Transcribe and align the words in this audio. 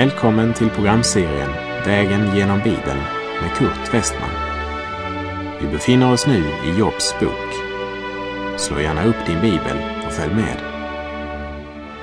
Välkommen 0.00 0.54
till 0.54 0.70
programserien 0.70 1.50
Vägen 1.86 2.36
genom 2.36 2.58
Bibeln 2.58 3.00
med 3.40 3.50
Kurt 3.56 3.94
Westman. 3.94 4.30
Vi 5.60 5.68
befinner 5.68 6.12
oss 6.12 6.26
nu 6.26 6.38
i 6.38 6.78
Jobs 6.78 7.14
bok. 7.20 7.50
Slå 8.58 8.80
gärna 8.80 9.04
upp 9.04 9.26
din 9.26 9.40
bibel 9.40 9.76
och 10.06 10.12
följ 10.12 10.34
med. 10.34 10.56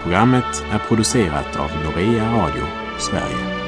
Programmet 0.04 0.63
är 0.71 0.79
producerat 0.87 1.59
av 1.59 1.69
Norea 1.83 2.33
Radio 2.33 2.63
Sverige. 2.99 3.68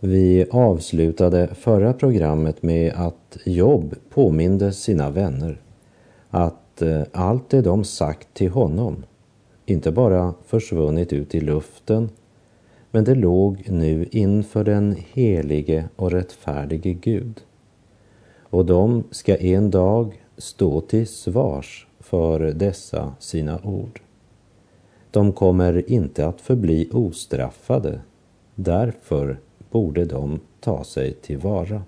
Vi 0.00 0.46
avslutade 0.50 1.54
förra 1.54 1.92
programmet 1.92 2.62
med 2.62 2.92
att 2.96 3.36
Job 3.44 3.94
påminde 4.14 4.72
sina 4.72 5.10
vänner 5.10 5.60
att 6.30 6.82
eh, 6.82 7.02
allt 7.12 7.50
det 7.50 7.62
de 7.62 7.84
sagt 7.84 8.34
till 8.34 8.50
honom 8.50 9.04
inte 9.70 9.92
bara 9.92 10.34
försvunnit 10.46 11.12
ut 11.12 11.34
i 11.34 11.40
luften, 11.40 12.10
men 12.90 13.04
det 13.04 13.14
låg 13.14 13.64
nu 13.68 14.08
inför 14.10 14.64
den 14.64 14.96
helige 15.12 15.88
och 15.96 16.10
rättfärdige 16.10 16.92
Gud. 16.92 17.40
Och 18.40 18.66
de 18.66 19.04
ska 19.10 19.36
en 19.36 19.70
dag 19.70 20.22
stå 20.36 20.80
till 20.80 21.06
svars 21.06 21.86
för 22.00 22.40
dessa 22.40 23.14
sina 23.18 23.60
ord. 23.64 24.00
De 25.10 25.32
kommer 25.32 25.90
inte 25.90 26.26
att 26.26 26.40
förbli 26.40 26.88
ostraffade, 26.92 28.00
därför 28.54 29.38
borde 29.70 30.04
de 30.04 30.40
ta 30.60 30.84
sig 30.84 31.12
tillvara. 31.12 31.82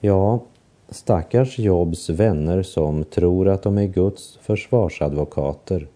Ja, 0.00 0.40
stackars 0.88 1.58
Jobs 1.58 2.10
vänner 2.10 2.62
som 2.62 3.04
tror 3.04 3.48
att 3.48 3.62
de 3.62 3.78
är 3.78 3.86
Guds 3.86 4.38
försvarsadvokater 4.42 5.88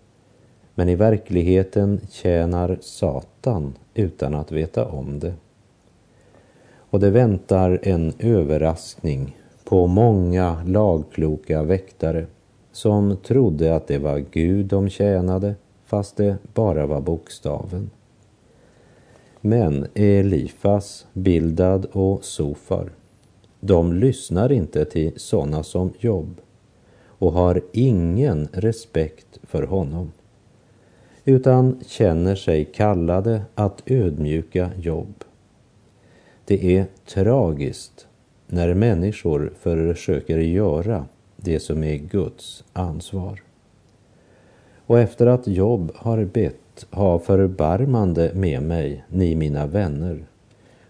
men 0.74 0.88
i 0.88 0.94
verkligheten 0.94 2.00
tjänar 2.10 2.78
Satan 2.80 3.74
utan 3.94 4.34
att 4.34 4.52
veta 4.52 4.84
om 4.84 5.18
det. 5.18 5.34
Och 6.90 7.00
det 7.00 7.10
väntar 7.10 7.80
en 7.82 8.12
överraskning 8.18 9.36
på 9.64 9.86
många 9.86 10.62
lagkloka 10.66 11.62
väktare 11.62 12.26
som 12.72 13.16
trodde 13.16 13.76
att 13.76 13.86
det 13.86 13.98
var 13.98 14.24
Gud 14.30 14.66
de 14.66 14.88
tjänade 14.88 15.54
fast 15.84 16.16
det 16.16 16.36
bara 16.54 16.86
var 16.86 17.00
bokstaven. 17.00 17.90
Men 19.40 19.86
Elifas, 19.94 21.06
Bildad 21.12 21.86
och 21.92 22.24
Sofar, 22.24 22.90
de 23.60 23.92
lyssnar 23.92 24.52
inte 24.52 24.84
till 24.84 25.12
sådana 25.16 25.62
som 25.62 25.92
Jobb 25.98 26.40
och 27.06 27.32
har 27.32 27.62
ingen 27.72 28.48
respekt 28.52 29.38
för 29.42 29.62
honom 29.62 30.12
utan 31.24 31.80
känner 31.86 32.34
sig 32.34 32.64
kallade 32.64 33.42
att 33.54 33.82
ödmjuka 33.86 34.70
Jobb. 34.78 35.24
Det 36.44 36.76
är 36.76 36.86
tragiskt 37.06 38.06
när 38.46 38.74
människor 38.74 39.52
försöker 39.60 40.38
göra 40.38 41.06
det 41.36 41.60
som 41.60 41.84
är 41.84 41.96
Guds 41.96 42.64
ansvar. 42.72 43.42
Och 44.86 44.98
efter 44.98 45.26
att 45.26 45.46
Jobb 45.46 45.92
har 45.94 46.24
bett 46.24 46.86
ha 46.90 47.18
förbarmande 47.18 48.30
med 48.34 48.62
mig, 48.62 49.04
ni 49.08 49.34
mina 49.34 49.66
vänner, 49.66 50.24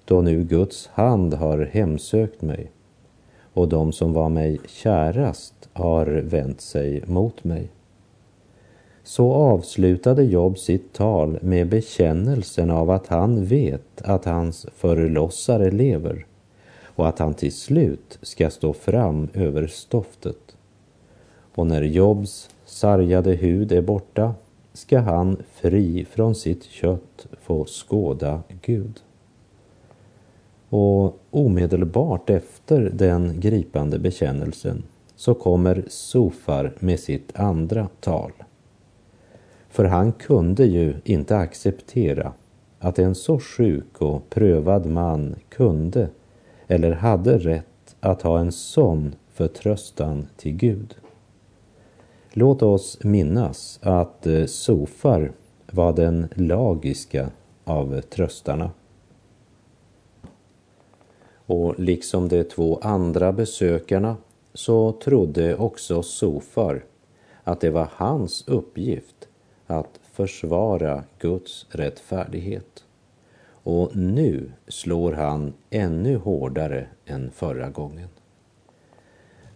då 0.04 0.20
nu 0.20 0.44
Guds 0.44 0.86
hand 0.86 1.34
har 1.34 1.58
hemsökt 1.72 2.42
mig 2.42 2.70
och 3.52 3.68
de 3.68 3.92
som 3.92 4.12
var 4.12 4.28
mig 4.28 4.60
kärast 4.66 5.68
har 5.72 6.06
vänt 6.06 6.60
sig 6.60 7.02
mot 7.06 7.44
mig 7.44 7.68
så 9.02 9.32
avslutade 9.32 10.24
Job 10.24 10.58
sitt 10.58 10.92
tal 10.92 11.38
med 11.42 11.68
bekännelsen 11.68 12.70
av 12.70 12.90
att 12.90 13.06
han 13.06 13.44
vet 13.44 14.02
att 14.02 14.24
hans 14.24 14.66
förlossare 14.76 15.70
lever 15.70 16.26
och 16.84 17.08
att 17.08 17.18
han 17.18 17.34
till 17.34 17.52
slut 17.52 18.18
ska 18.22 18.50
stå 18.50 18.72
fram 18.72 19.28
över 19.34 19.66
stoftet. 19.66 20.56
Och 21.54 21.66
när 21.66 21.82
Jobs 21.82 22.50
sargade 22.64 23.34
hud 23.34 23.72
är 23.72 23.82
borta 23.82 24.34
ska 24.72 24.98
han 24.98 25.36
fri 25.52 26.06
från 26.10 26.34
sitt 26.34 26.64
kött 26.64 27.26
få 27.42 27.64
skåda 27.64 28.42
Gud. 28.62 29.00
Och 30.68 31.18
omedelbart 31.30 32.30
efter 32.30 32.90
den 32.94 33.40
gripande 33.40 33.98
bekännelsen 33.98 34.82
så 35.16 35.34
kommer 35.34 35.84
Sofar 35.88 36.72
med 36.78 37.00
sitt 37.00 37.38
andra 37.38 37.88
tal. 38.00 38.32
För 39.70 39.84
han 39.84 40.12
kunde 40.12 40.64
ju 40.64 40.94
inte 41.04 41.36
acceptera 41.36 42.32
att 42.78 42.98
en 42.98 43.14
så 43.14 43.38
sjuk 43.38 44.02
och 44.02 44.30
prövad 44.30 44.86
man 44.86 45.34
kunde 45.48 46.08
eller 46.66 46.92
hade 46.92 47.38
rätt 47.38 47.96
att 48.00 48.22
ha 48.22 48.38
en 48.38 48.52
sån 48.52 49.14
förtröstan 49.32 50.26
till 50.36 50.52
Gud. 50.52 50.96
Låt 52.32 52.62
oss 52.62 52.98
minnas 53.04 53.80
att 53.82 54.26
eh, 54.26 54.46
Sofar 54.46 55.32
var 55.72 55.92
den 55.92 56.28
lagiska 56.34 57.30
av 57.64 58.00
tröstarna. 58.00 58.70
Och 61.46 61.80
liksom 61.80 62.28
de 62.28 62.44
två 62.44 62.78
andra 62.82 63.32
besökarna 63.32 64.16
så 64.54 64.92
trodde 64.92 65.56
också 65.56 66.02
Sofar 66.02 66.84
att 67.44 67.60
det 67.60 67.70
var 67.70 67.88
hans 67.92 68.44
uppgift 68.48 69.28
att 69.70 70.00
försvara 70.12 71.04
Guds 71.18 71.66
rättfärdighet. 71.68 72.84
Och 73.62 73.96
nu 73.96 74.52
slår 74.68 75.12
han 75.12 75.52
ännu 75.70 76.16
hårdare 76.16 76.86
än 77.06 77.30
förra 77.30 77.70
gången. 77.70 78.08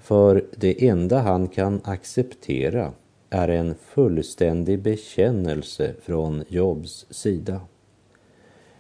För 0.01 0.45
det 0.57 0.89
enda 0.89 1.19
han 1.19 1.49
kan 1.49 1.81
acceptera 1.85 2.93
är 3.31 3.49
en 3.49 3.75
fullständig 3.75 4.83
bekännelse 4.83 5.95
från 6.03 6.45
Jobs 6.49 7.07
sida. 7.11 7.61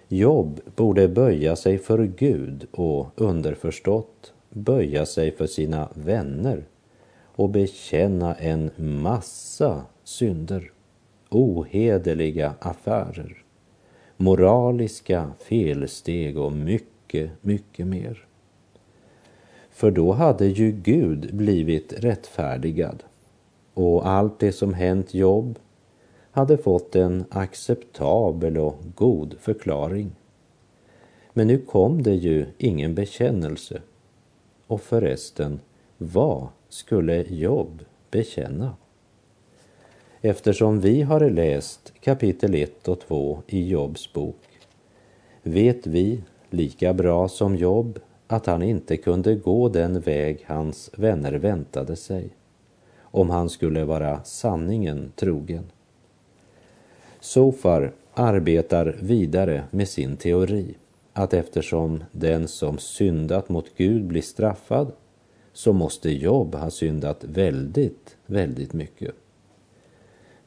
Jobb 0.08 0.60
borde 0.76 1.08
böja 1.08 1.56
sig 1.56 1.78
för 1.78 2.04
Gud 2.04 2.66
och 2.70 3.06
underförstått 3.16 4.32
böja 4.50 5.06
sig 5.06 5.32
för 5.32 5.46
sina 5.46 5.88
vänner 5.94 6.64
och 7.36 7.50
bekänna 7.50 8.34
en 8.34 8.70
massa 8.76 9.82
synder 10.04 10.70
ohederliga 11.34 12.54
affärer, 12.58 13.44
moraliska 14.16 15.30
felsteg 15.38 16.38
och 16.38 16.52
mycket, 16.52 17.30
mycket 17.40 17.86
mer. 17.86 18.26
För 19.70 19.90
då 19.90 20.12
hade 20.12 20.46
ju 20.46 20.72
Gud 20.72 21.34
blivit 21.34 21.92
rättfärdigad 21.92 23.02
och 23.74 24.08
allt 24.08 24.38
det 24.38 24.52
som 24.52 24.74
hänt 24.74 25.14
Jobb 25.14 25.58
hade 26.30 26.56
fått 26.56 26.96
en 26.96 27.24
acceptabel 27.30 28.58
och 28.58 28.76
god 28.94 29.34
förklaring. 29.40 30.12
Men 31.32 31.46
nu 31.46 31.58
kom 31.58 32.02
det 32.02 32.14
ju 32.14 32.46
ingen 32.58 32.94
bekännelse. 32.94 33.82
Och 34.66 34.80
förresten, 34.80 35.60
vad 35.98 36.48
skulle 36.68 37.22
Jobb 37.22 37.84
bekänna? 38.10 38.76
Eftersom 40.26 40.80
vi 40.80 41.02
har 41.02 41.30
läst 41.30 41.92
kapitel 42.00 42.54
1 42.54 42.88
och 42.88 43.00
2 43.00 43.42
i 43.46 43.68
Jobs 43.68 44.12
bok 44.12 44.42
vet 45.42 45.87
vi 45.87 46.20
lika 46.50 46.94
bra 46.94 47.28
som 47.28 47.56
Job 47.56 47.99
att 48.26 48.46
han 48.46 48.62
inte 48.62 48.96
kunde 48.96 49.34
gå 49.34 49.69
den 49.69 50.00
väg 50.00 50.44
hans 50.46 50.90
vänner 50.96 51.32
väntade 51.32 51.96
sig 51.96 52.28
om 53.00 53.31
han 53.31 53.50
skulle 53.50 53.84
vara 53.84 54.25
sanningen 54.25 55.12
trogen. 55.16 55.64
Sofar 57.20 57.93
arbetar 58.14 58.96
vidare 59.00 59.64
med 59.70 59.88
sin 59.88 60.16
teori 60.16 60.75
att 61.12 61.34
eftersom 61.34 62.04
den 62.12 62.49
som 62.49 62.78
syndat 62.78 63.49
mot 63.49 63.76
Gud 63.76 64.04
blir 64.04 64.22
straffad 64.22 64.93
så 65.52 65.72
måste 65.72 66.10
Job 66.10 66.54
ha 66.54 66.70
syndat 66.70 67.25
väldigt, 67.25 68.16
väldigt 68.26 68.72
mycket. 68.72 69.14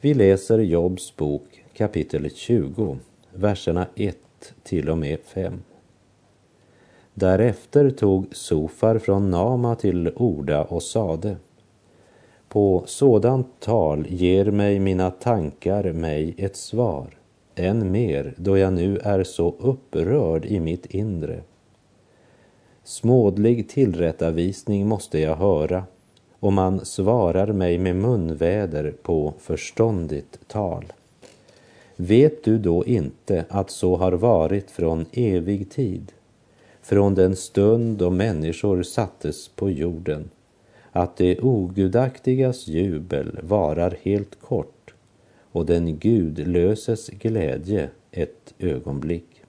Vi 0.01 0.13
läser 0.13 0.59
Jobs 0.59 1.15
bok 1.15 1.63
kapitel 1.73 2.29
20, 2.35 2.97
verserna 3.33 3.87
1 3.95 4.17
till 4.63 4.89
och 4.89 4.97
med 4.97 5.19
5. 5.19 5.53
Därefter 7.13 7.89
tog 7.89 8.35
Sofar 8.35 8.99
från 8.99 9.31
Nama 9.31 9.75
till 9.75 10.11
Orda 10.15 10.63
och 10.63 10.83
sade 10.83 11.37
På 12.49 12.83
sådant 12.85 13.59
tal 13.59 14.05
ger 14.09 14.45
mig 14.45 14.79
mina 14.79 15.11
tankar 15.11 15.93
mig 15.93 16.35
ett 16.37 16.55
svar, 16.55 17.17
än 17.55 17.91
mer 17.91 18.33
då 18.37 18.57
jag 18.57 18.73
nu 18.73 18.97
är 18.97 19.23
så 19.23 19.55
upprörd 19.59 20.45
i 20.45 20.59
mitt 20.59 20.85
inre. 20.85 21.41
Smådlig 22.83 23.69
tillrättavisning 23.69 24.87
måste 24.87 25.19
jag 25.19 25.35
höra 25.35 25.83
och 26.39 26.53
man 26.53 26.85
svarar 26.85 27.47
mig 27.47 27.77
med 27.77 27.95
munväder 27.95 28.93
på 29.01 29.33
förståndigt 29.39 30.39
tal. 30.47 30.85
Vet 31.95 32.43
du 32.43 32.57
då 32.57 32.85
inte 32.85 33.45
att 33.49 33.71
så 33.71 33.95
har 33.95 34.11
varit 34.11 34.71
från 34.71 35.05
evig 35.11 35.71
tid, 35.71 36.11
från 36.81 37.15
den 37.15 37.35
stund 37.35 37.97
då 37.97 38.09
människor 38.09 38.83
sattes 38.83 39.47
på 39.47 39.69
jorden, 39.69 40.29
att 40.91 41.17
det 41.17 41.39
ogudaktigas 41.39 42.67
jubel 42.67 43.39
varar 43.43 43.97
helt 44.01 44.39
kort 44.41 44.93
och 45.51 45.65
den 45.65 45.97
gudlöses 45.97 47.09
glädje 47.09 47.89
ett 48.11 48.53
ögonblick. 48.59 49.41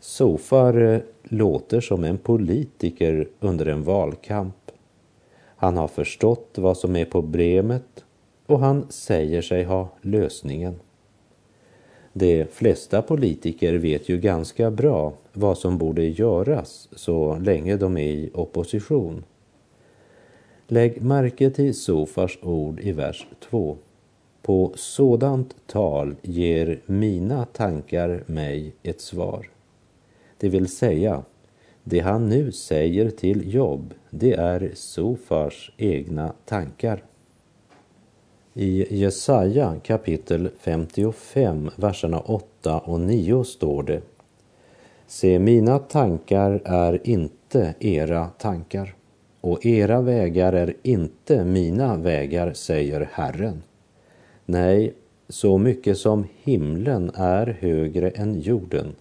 Sofar 0.00 1.02
låter 1.22 1.80
som 1.80 2.04
en 2.04 2.18
politiker 2.18 3.28
under 3.40 3.66
en 3.66 3.82
valkamp. 3.82 4.65
Han 5.56 5.76
har 5.76 5.88
förstått 5.88 6.54
vad 6.56 6.76
som 6.76 6.96
är 6.96 7.04
problemet 7.04 8.04
och 8.46 8.58
han 8.58 8.86
säger 8.88 9.42
sig 9.42 9.64
ha 9.64 9.88
lösningen. 10.02 10.80
De 12.12 12.44
flesta 12.44 13.02
politiker 13.02 13.74
vet 13.74 14.08
ju 14.08 14.18
ganska 14.20 14.70
bra 14.70 15.12
vad 15.32 15.58
som 15.58 15.78
borde 15.78 16.04
göras 16.04 16.88
så 16.92 17.38
länge 17.38 17.76
de 17.76 17.96
är 17.96 18.08
i 18.08 18.30
opposition. 18.34 19.24
Lägg 20.68 21.02
märke 21.02 21.50
till 21.50 21.74
Sofars 21.74 22.38
ord 22.42 22.80
i 22.80 22.92
vers 22.92 23.26
2. 23.50 23.76
På 24.42 24.72
sådant 24.74 25.56
tal 25.66 26.14
ger 26.22 26.80
mina 26.86 27.44
tankar 27.44 28.24
mig 28.26 28.72
ett 28.82 29.00
svar. 29.00 29.50
Det 30.38 30.48
vill 30.48 30.68
säga, 30.68 31.22
det 31.88 32.00
han 32.00 32.28
nu 32.28 32.52
säger 32.52 33.10
till 33.10 33.54
Jobb, 33.54 33.94
det 34.10 34.32
är 34.32 34.70
Sofars 34.74 35.72
egna 35.76 36.32
tankar. 36.44 37.02
I 38.54 38.96
Jesaja 38.96 39.74
kapitel 39.82 40.50
55, 40.58 41.70
verserna 41.76 42.20
8 42.20 42.78
och 42.78 43.00
9 43.00 43.44
står 43.44 43.82
det 43.82 44.02
Se, 45.06 45.38
mina 45.38 45.78
tankar 45.78 46.60
är 46.64 47.08
inte 47.08 47.74
era 47.80 48.26
tankar 48.26 48.94
och 49.40 49.66
era 49.66 50.00
vägar 50.00 50.52
är 50.52 50.74
inte 50.82 51.44
mina 51.44 51.96
vägar, 51.96 52.52
säger 52.52 53.08
Herren. 53.12 53.62
Nej, 54.44 54.94
så 55.28 55.58
mycket 55.58 55.98
som 55.98 56.26
himlen 56.42 57.10
är 57.14 57.46
högre 57.60 58.10
än 58.10 58.40
jorden, 58.40 58.94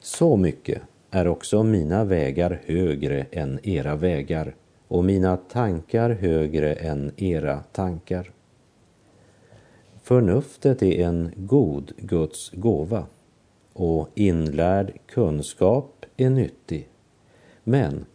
så 0.00 0.36
mycket 0.36 0.82
är 1.10 1.28
också 1.28 1.62
mina 1.62 2.04
vägar 2.04 2.62
högre 2.66 3.26
än 3.30 3.58
era 3.62 3.96
vägar 3.96 4.54
och 4.88 5.04
mina 5.04 5.36
tankar 5.36 6.10
högre 6.10 6.74
än 6.74 7.12
era 7.16 7.62
tankar. 7.72 8.30
Förnuftet 10.02 10.82
är 10.82 11.06
en 11.06 11.32
god 11.36 11.92
Guds 11.96 12.50
gåva 12.50 13.06
och 13.72 14.08
inlärd 14.14 14.98
kunskap 15.06 16.06
är 16.16 16.30
nyttig. 16.30 16.88
Men 17.64 18.06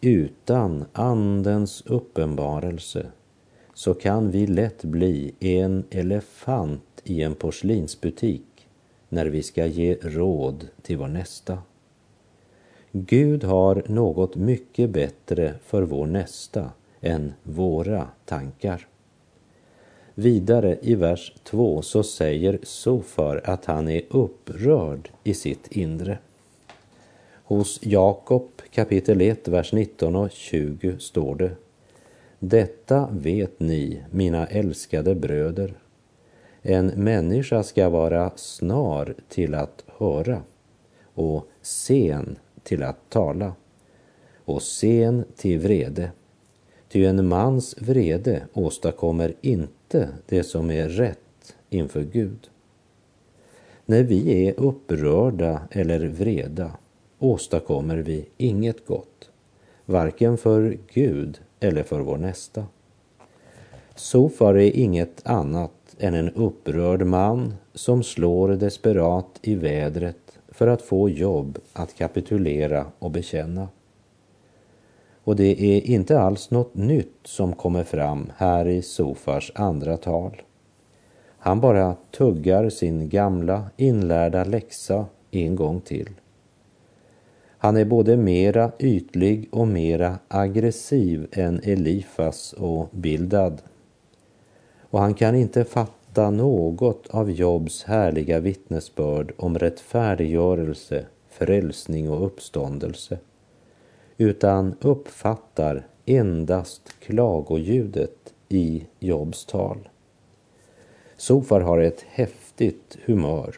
utan 0.00 0.84
Andens 0.92 1.82
uppenbarelse 1.86 3.06
så 3.74 3.94
kan 3.94 4.30
vi 4.30 4.46
lätt 4.46 4.84
bli 4.84 5.34
en 5.40 5.84
elefant 5.90 7.02
i 7.04 7.22
en 7.22 7.34
porslinsbutik 7.34 8.68
när 9.08 9.26
vi 9.26 9.42
ska 9.42 9.66
ge 9.66 9.94
råd 10.02 10.68
till 10.82 10.98
vår 10.98 11.08
nästa. 11.08 11.58
Gud 12.92 13.44
har 13.44 13.82
något 13.86 14.36
mycket 14.36 14.90
bättre 14.90 15.54
för 15.64 15.82
vår 15.82 16.06
nästa 16.06 16.70
än 17.00 17.32
våra 17.42 18.08
tankar. 18.24 18.86
Vidare 20.14 20.78
i 20.82 20.94
vers 20.94 21.34
2 21.44 21.82
så 21.82 22.02
säger 22.02 22.58
Sofar 22.62 23.40
att 23.44 23.64
han 23.64 23.88
är 23.88 24.02
upprörd 24.08 25.10
i 25.24 25.34
sitt 25.34 25.72
inre. 25.72 26.18
Hos 27.44 27.78
Jakob 27.82 28.48
kapitel 28.70 29.20
1, 29.20 29.48
vers 29.48 29.72
19 29.72 30.16
och 30.16 30.30
20 30.30 30.98
står 30.98 31.34
det 31.34 31.50
Detta 32.38 33.08
vet 33.12 33.60
ni, 33.60 34.02
mina 34.10 34.46
älskade 34.46 35.14
bröder. 35.14 35.74
En 36.62 36.86
människa 36.86 37.62
ska 37.62 37.88
vara 37.88 38.30
snar 38.36 39.14
till 39.28 39.54
att 39.54 39.84
höra 39.98 40.42
och 41.14 41.48
sen 41.62 42.38
till 42.68 42.82
att 42.82 43.10
tala 43.10 43.52
och 44.44 44.62
sen 44.62 45.24
till 45.36 45.58
vrede. 45.58 46.10
Ty 46.88 47.04
en 47.04 47.28
mans 47.28 47.74
vrede 47.78 48.42
åstadkommer 48.52 49.34
inte 49.40 50.08
det 50.26 50.42
som 50.42 50.70
är 50.70 50.88
rätt 50.88 51.56
inför 51.70 52.02
Gud. 52.02 52.50
När 53.86 54.02
vi 54.02 54.46
är 54.46 54.60
upprörda 54.60 55.60
eller 55.70 56.06
vreda 56.08 56.72
åstadkommer 57.18 57.96
vi 57.96 58.28
inget 58.36 58.86
gott, 58.86 59.30
varken 59.84 60.38
för 60.38 60.78
Gud 60.92 61.40
eller 61.60 61.82
för 61.82 62.00
vår 62.00 62.18
nästa. 62.18 62.66
Sofar 63.94 64.54
är 64.54 64.76
inget 64.76 65.26
annat 65.26 65.72
än 65.98 66.14
en 66.14 66.30
upprörd 66.30 67.02
man 67.02 67.54
som 67.74 68.02
slår 68.02 68.48
desperat 68.48 69.38
i 69.42 69.54
vädret 69.54 70.27
för 70.58 70.66
att 70.66 70.82
få 70.82 71.08
jobb 71.08 71.58
att 71.72 71.94
kapitulera 71.94 72.86
och 72.98 73.10
bekänna. 73.10 73.68
Och 75.24 75.36
det 75.36 75.62
är 75.62 75.80
inte 75.86 76.20
alls 76.20 76.50
något 76.50 76.74
nytt 76.74 77.20
som 77.24 77.52
kommer 77.52 77.84
fram 77.84 78.32
här 78.36 78.68
i 78.68 78.82
Sofars 78.82 79.52
andra 79.54 79.96
tal. 79.96 80.42
Han 81.38 81.60
bara 81.60 81.96
tuggar 82.10 82.70
sin 82.70 83.08
gamla 83.08 83.64
inlärda 83.76 84.44
läxa 84.44 85.06
en 85.30 85.56
gång 85.56 85.80
till. 85.80 86.08
Han 87.58 87.76
är 87.76 87.84
både 87.84 88.16
mera 88.16 88.72
ytlig 88.78 89.48
och 89.52 89.68
mera 89.68 90.18
aggressiv 90.28 91.26
än 91.32 91.60
Elifas 91.64 92.52
och 92.52 92.88
Bildad. 92.90 93.62
Och 94.90 95.00
han 95.00 95.14
kan 95.14 95.34
inte 95.34 95.64
fatta 95.64 95.97
något 96.18 97.06
av 97.06 97.30
Jobs 97.30 97.84
härliga 97.84 98.40
vittnesbörd 98.40 99.32
om 99.36 99.58
rättfärdiggörelse, 99.58 101.06
frälsning 101.28 102.10
och 102.10 102.26
uppståndelse 102.26 103.18
utan 104.16 104.74
uppfattar 104.80 105.86
endast 106.06 106.94
klagoljudet 107.00 108.34
i 108.48 108.86
Jobs 108.98 109.44
tal. 109.44 109.88
Sofar 111.16 111.60
har 111.60 111.78
ett 111.78 112.04
häftigt 112.08 112.98
humör 113.04 113.54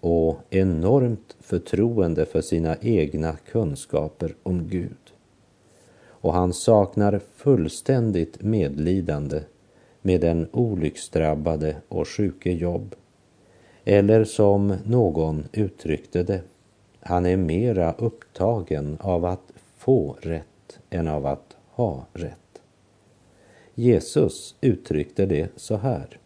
och 0.00 0.38
enormt 0.50 1.36
förtroende 1.40 2.26
för 2.26 2.40
sina 2.40 2.76
egna 2.80 3.36
kunskaper 3.36 4.34
om 4.42 4.68
Gud. 4.68 5.12
Och 6.06 6.32
han 6.32 6.52
saknar 6.52 7.20
fullständigt 7.36 8.42
medlidande 8.42 9.40
med 10.08 10.20
den 10.20 10.48
olycksdrabbade 10.52 11.76
och 11.88 12.08
sjuke 12.08 12.52
Jobb. 12.52 12.94
Eller 13.84 14.24
som 14.24 14.74
någon 14.84 15.44
uttryckte 15.52 16.22
det, 16.22 16.40
han 17.00 17.26
är 17.26 17.36
mera 17.36 17.92
upptagen 17.92 18.96
av 19.00 19.24
att 19.24 19.52
få 19.76 20.16
rätt 20.20 20.78
än 20.90 21.08
av 21.08 21.26
att 21.26 21.56
ha 21.70 22.06
rätt. 22.12 22.62
Jesus 23.74 24.56
uttryckte 24.60 25.26
det 25.26 25.48
så 25.56 25.76
här. 25.76 26.18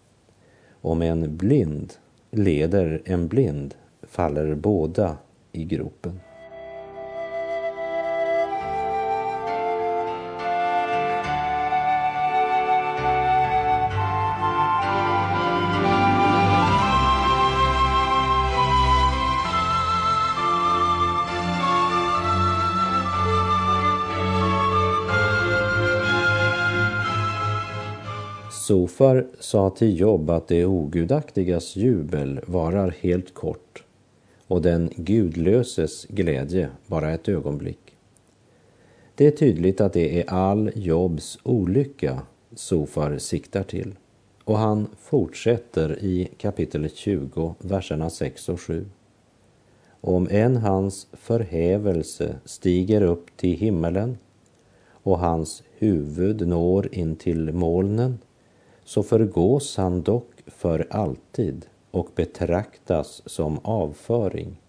Om 0.80 1.02
en 1.02 1.36
blind 1.36 1.92
leder 2.30 3.02
en 3.04 3.28
blind 3.28 3.74
faller 4.02 4.54
båda 4.54 5.16
i 5.52 5.64
gropen. 5.64 6.20
Sofar 28.72 29.26
sa 29.40 29.70
till 29.70 30.00
Jobb 30.00 30.30
att 30.30 30.48
det 30.48 30.66
ogudaktigas 30.66 31.76
jubel 31.76 32.40
varar 32.46 32.94
helt 33.00 33.34
kort 33.34 33.84
och 34.46 34.62
den 34.62 34.90
gudlöses 34.96 36.06
glädje 36.08 36.68
bara 36.86 37.10
ett 37.10 37.28
ögonblick. 37.28 37.96
Det 39.14 39.26
är 39.26 39.30
tydligt 39.30 39.80
att 39.80 39.92
det 39.92 40.20
är 40.20 40.30
all 40.30 40.70
Jobs 40.74 41.38
olycka 41.42 42.22
Sofar 42.54 43.18
siktar 43.18 43.62
till 43.62 43.94
och 44.44 44.58
han 44.58 44.88
fortsätter 44.98 45.98
i 46.04 46.28
kapitel 46.36 46.90
20, 46.94 47.54
verserna 47.58 48.10
6 48.10 48.48
och 48.48 48.60
7. 48.60 48.84
Om 50.00 50.28
en 50.30 50.56
hans 50.56 51.06
förhävelse 51.12 52.36
stiger 52.44 53.02
upp 53.02 53.36
till 53.36 53.56
himmelen 53.56 54.18
och 54.90 55.18
hans 55.18 55.62
huvud 55.78 56.48
når 56.48 56.94
in 56.94 57.16
till 57.16 57.52
molnen 57.52 58.18
så 58.84 59.02
förgås 59.02 59.76
han 59.76 60.02
dock 60.02 60.30
för 60.46 60.86
alltid 60.90 61.66
och 61.90 62.08
betraktas 62.14 63.22
som 63.26 63.58
avföring. 63.62 64.60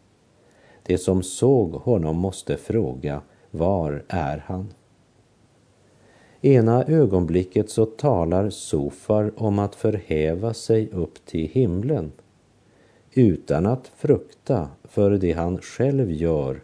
Det 0.83 0.97
som 0.97 1.23
såg 1.23 1.71
honom 1.71 2.17
måste 2.17 2.57
fråga, 2.57 3.21
var 3.51 4.03
är 4.07 4.43
han? 4.45 4.73
Ena 6.41 6.83
ögonblicket 6.83 7.69
så 7.69 7.85
talar 7.85 8.49
Sofar 8.49 9.31
om 9.35 9.59
att 9.59 9.75
förhäva 9.75 10.53
sig 10.53 10.89
upp 10.91 11.25
till 11.25 11.49
himlen 11.49 12.11
utan 13.11 13.65
att 13.65 13.91
frukta 13.95 14.69
för 14.83 15.11
det 15.11 15.31
han 15.31 15.57
själv 15.57 16.11
gör 16.11 16.61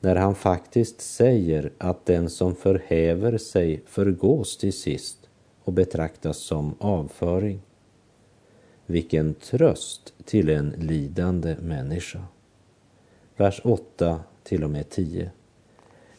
när 0.00 0.16
han 0.16 0.34
faktiskt 0.34 1.00
säger 1.00 1.72
att 1.78 2.06
den 2.06 2.30
som 2.30 2.54
förhäver 2.54 3.38
sig 3.38 3.82
förgås 3.86 4.56
till 4.56 4.72
sist 4.72 5.27
och 5.68 5.74
betraktas 5.74 6.38
som 6.38 6.74
avföring. 6.78 7.60
Vilken 8.86 9.34
tröst 9.34 10.14
till 10.24 10.48
en 10.48 10.70
lidande 10.70 11.56
människa. 11.62 12.24
Vers 13.36 13.60
8 13.64 14.20
till 14.42 14.64
och 14.64 14.70
med 14.70 14.90
10. 14.90 15.30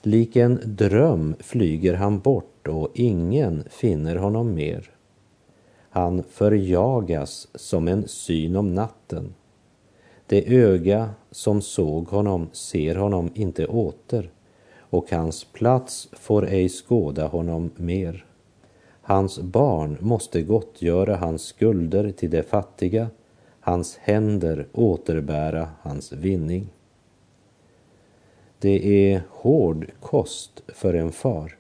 Lik 0.02 0.36
en 0.36 0.60
dröm 0.66 1.36
flyger 1.40 1.94
han 1.94 2.20
bort 2.20 2.68
och 2.68 2.90
ingen 2.94 3.64
finner 3.70 4.16
honom 4.16 4.56
mer. 4.56 4.92
Han 5.90 6.24
förjagas 6.24 7.48
som 7.56 7.88
en 7.88 8.08
syn 8.08 8.56
om 8.56 8.76
natten. 8.76 9.34
Det 10.28 10.56
öga 10.56 11.10
som 11.32 11.62
såg 11.62 12.08
honom 12.08 12.50
ser 12.52 12.96
honom 12.96 13.32
inte 13.34 13.68
åter 13.68 14.32
och 14.78 15.12
hans 15.12 15.44
plats 15.44 16.10
får 16.12 16.48
ej 16.48 16.70
skåda 16.70 17.28
honom 17.28 17.72
mer. 17.76 18.29
Hans 19.10 19.40
barn 19.40 19.98
måste 20.02 20.42
gottgöra 20.42 21.16
hans 21.16 21.42
skulder 21.42 22.12
till 22.12 22.30
de 22.30 22.44
fattiga, 22.44 23.10
hans 23.60 23.98
händer 23.98 24.68
återbära 24.74 25.70
hans 25.82 26.12
vinning. 26.12 26.68
Det 28.60 29.12
är 29.12 29.22
hård 29.30 29.92
kost 30.00 30.62
för 30.68 30.94
en 30.94 31.12
far 31.12 31.58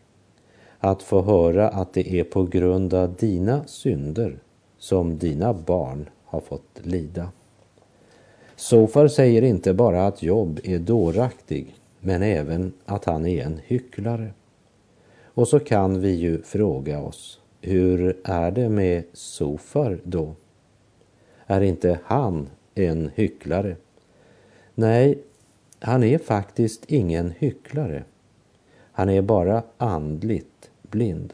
att 0.79 1.03
få 1.03 1.21
höra 1.21 1.69
att 1.69 1.93
det 1.93 2.19
är 2.19 2.23
på 2.23 2.43
grund 2.43 2.93
av 2.93 3.15
dina 3.15 3.67
synder 3.67 4.39
som 4.77 5.17
dina 5.17 5.53
barn 5.53 6.09
har 6.25 6.41
fått 6.41 6.79
lida. 6.83 7.31
Sofar 8.55 9.07
säger 9.07 9.41
inte 9.41 9.73
bara 9.73 10.07
att 10.07 10.23
Job 10.23 10.59
är 10.63 10.79
dåraktig, 10.79 11.75
men 11.99 12.23
även 12.23 12.73
att 12.85 13.05
han 13.05 13.25
är 13.25 13.45
en 13.45 13.59
hycklare. 13.63 14.33
Och 15.39 15.47
så 15.47 15.59
kan 15.59 16.01
vi 16.01 16.11
ju 16.11 16.41
fråga 16.41 17.01
oss, 17.01 17.39
hur 17.61 18.17
är 18.23 18.51
det 18.51 18.69
med 18.69 19.03
Sofar 19.13 19.99
då? 20.03 20.35
Är 21.45 21.61
inte 21.61 21.99
han 22.03 22.49
en 22.75 23.09
hycklare? 23.15 23.75
Nej, 24.75 25.19
han 25.79 26.03
är 26.03 26.17
faktiskt 26.17 26.85
ingen 26.87 27.31
hycklare. 27.31 28.03
Han 28.91 29.09
är 29.09 29.21
bara 29.21 29.63
andligt 29.77 30.71
blind. 30.81 31.33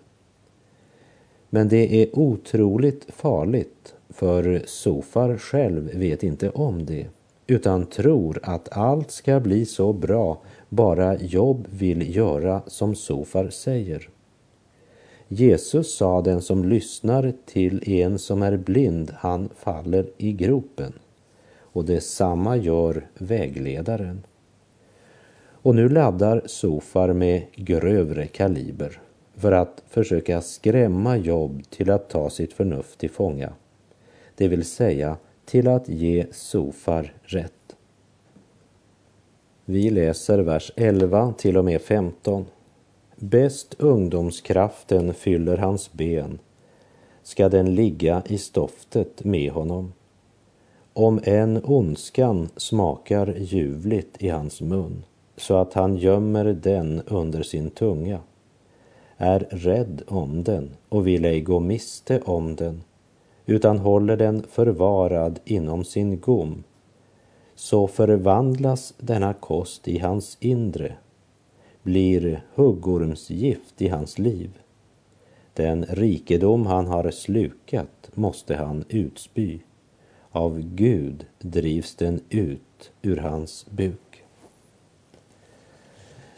Men 1.50 1.68
det 1.68 2.04
är 2.04 2.20
otroligt 2.20 3.06
farligt 3.10 3.96
för 4.10 4.64
Sofar 4.66 5.38
själv 5.38 5.92
vet 5.94 6.24
inte 6.24 6.50
om 6.50 6.86
det 6.86 7.08
utan 7.48 7.86
tror 7.86 8.40
att 8.44 8.78
allt 8.78 9.12
ska 9.12 9.40
bli 9.40 9.66
så 9.66 9.94
bra 9.94 10.42
bara 10.76 11.16
Job 11.16 11.68
vill 11.72 12.16
göra 12.16 12.62
som 12.68 12.96
Sofar 12.96 13.50
säger. 13.50 14.10
Jesus 15.28 15.96
sa 15.98 16.22
den 16.22 16.42
som 16.42 16.66
lyssnar 16.66 17.34
till 17.46 17.90
en 17.90 18.20
som 18.20 18.42
är 18.42 18.58
blind, 18.58 19.12
han 19.16 19.50
faller 19.56 20.10
i 20.18 20.32
gropen. 20.32 20.94
Och 21.60 21.86
detsamma 21.86 22.58
gör 22.58 23.08
vägledaren. 23.18 24.24
Och 25.66 25.76
nu 25.76 25.90
laddar 25.90 26.42
Sofar 26.46 27.14
med 27.14 27.44
grövre 27.56 28.28
kaliber 28.28 29.02
för 29.36 29.52
att 29.52 29.84
försöka 29.90 30.42
skrämma 30.42 31.18
Job 31.18 31.64
till 31.70 31.90
att 31.90 32.10
ta 32.10 32.30
sitt 32.30 32.54
förnuft 32.54 33.00
till 33.00 33.10
fånga. 33.10 33.54
Det 34.36 34.48
vill 34.48 34.66
säga 34.66 35.18
till 35.46 35.68
att 35.68 35.90
ge 35.90 36.26
Sofar 36.32 37.14
rätt. 37.24 37.55
Vi 39.68 39.90
läser 39.90 40.40
vers 40.40 40.72
11 40.76 41.34
till 41.38 41.58
och 41.58 41.66
med 41.66 41.82
15. 41.82 42.46
Bäst 43.16 43.76
ungdomskraften 43.80 45.14
fyller 45.14 45.58
hans 45.58 45.94
ben, 45.94 46.40
ska 47.24 47.50
den 47.50 47.76
ligga 47.76 48.24
i 48.26 48.38
stoftet 48.38 49.24
med 49.24 49.52
honom. 49.52 49.94
Om 50.94 51.20
en 51.24 51.62
ondskan 51.64 52.50
smakar 52.58 53.36
ljuvligt 53.38 54.24
i 54.24 54.30
hans 54.30 54.62
mun, 54.62 55.04
så 55.38 55.56
att 55.56 55.74
han 55.74 55.98
gömmer 55.98 56.46
den 56.46 57.02
under 57.08 57.44
sin 57.44 57.70
tunga, 57.70 58.20
är 59.18 59.40
rädd 59.40 60.02
om 60.08 60.44
den 60.44 60.70
och 60.90 61.08
vill 61.08 61.26
ej 61.26 61.42
gå 61.42 61.60
miste 61.60 62.22
om 62.26 62.56
den, 62.56 62.84
utan 63.46 63.78
håller 63.78 64.18
den 64.18 64.44
förvarad 64.50 65.40
inom 65.46 65.84
sin 65.84 66.20
gom, 66.20 66.64
så 67.56 67.88
förvandlas 67.88 68.94
denna 68.98 69.34
kost 69.34 69.88
i 69.88 70.00
hans 70.00 70.38
inre, 70.40 70.96
blir 71.84 72.44
huggormsgift 72.56 73.82
i 73.82 73.88
hans 73.88 74.20
liv. 74.20 74.60
Den 75.54 75.86
rikedom 75.86 76.66
han 76.66 76.88
har 76.88 77.12
slukat 77.12 78.10
måste 78.14 78.56
han 78.56 78.84
utspy. 78.90 79.60
Av 80.32 80.60
Gud 80.62 81.26
drivs 81.40 81.96
den 81.96 82.22
ut 82.30 82.92
ur 83.02 83.18
hans 83.18 83.66
buk. 83.70 84.24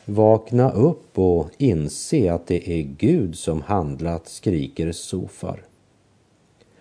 Vakna 0.05 0.71
upp 0.71 1.19
och 1.19 1.49
inse 1.57 2.33
att 2.33 2.47
det 2.47 2.69
är 2.69 2.81
Gud 2.83 3.37
som 3.37 3.61
handlat, 3.61 4.27
skriker 4.27 4.91
Sofar. 4.91 5.63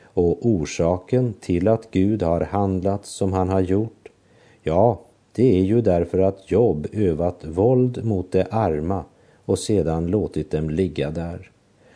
Och 0.02 0.46
orsaken 0.46 1.34
till 1.40 1.68
att 1.68 1.90
Gud 1.90 2.22
har 2.22 2.40
handlat 2.40 3.06
som 3.06 3.32
han 3.32 3.48
har 3.48 3.60
gjort, 3.60 4.05
ja, 4.66 5.00
det 5.32 5.58
är 5.58 5.62
ju 5.62 5.80
därför 5.80 6.18
att 6.18 6.50
Job 6.50 6.86
övat 6.92 7.44
våld 7.44 8.04
mot 8.04 8.32
de 8.32 8.44
arma 8.50 9.04
och 9.44 9.58
sedan 9.58 10.06
låtit 10.06 10.50
dem 10.50 10.70
ligga 10.70 11.10
där 11.10 11.50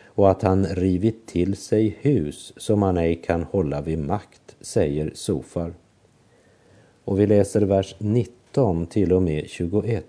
och 0.05 0.31
att 0.31 0.41
han 0.41 0.65
rivit 0.65 1.27
till 1.27 1.55
sig 1.55 1.97
hus 2.01 2.53
som 2.57 2.81
han 2.81 2.97
ej 2.97 3.15
kan 3.15 3.43
hålla 3.43 3.81
vid 3.81 3.99
makt, 3.99 4.55
säger 4.61 5.11
Sofar. 5.13 5.73
Och 7.05 7.19
vi 7.19 7.27
läser 7.27 7.61
vers 7.61 7.95
19 7.99 8.85
till 8.85 9.13
och 9.13 9.21
med 9.21 9.49
21. 9.49 10.05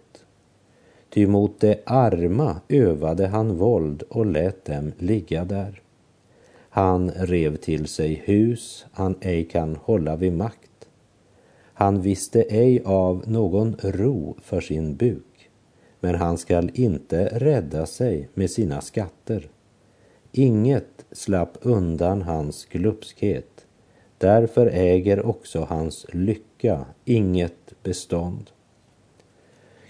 Ty 1.11 1.27
mot 1.27 1.61
de 1.61 1.77
arma 1.87 2.61
övade 2.69 3.27
han 3.27 3.57
våld 3.57 4.03
och 4.03 4.27
lät 4.27 4.65
dem 4.65 4.93
ligga 4.99 5.45
där. 5.45 5.83
Han 6.69 7.11
rev 7.11 7.57
till 7.57 7.87
sig 7.87 8.23
hus 8.25 8.87
han 8.93 9.15
ej 9.21 9.45
kan 9.45 9.77
hålla 9.77 10.17
vid 10.17 10.33
makt. 10.33 10.72
Han 11.83 12.03
visste 12.03 12.43
ej 12.43 12.83
av 12.85 13.23
någon 13.27 13.77
ro 13.83 14.37
för 14.43 14.61
sin 14.61 14.97
buk, 14.97 15.51
men 16.01 16.15
han 16.15 16.39
skall 16.39 16.71
inte 16.75 17.25
rädda 17.39 17.87
sig 17.87 18.29
med 18.35 18.51
sina 18.51 18.81
skatter. 18.81 19.51
Inget 20.33 21.05
slapp 21.13 21.59
undan 21.61 22.23
hans 22.23 22.65
glupskhet, 22.65 23.67
därför 24.19 24.67
äger 24.67 25.27
också 25.27 25.61
hans 25.61 26.07
lycka 26.13 26.87
inget 27.05 27.83
bestånd. 27.83 28.51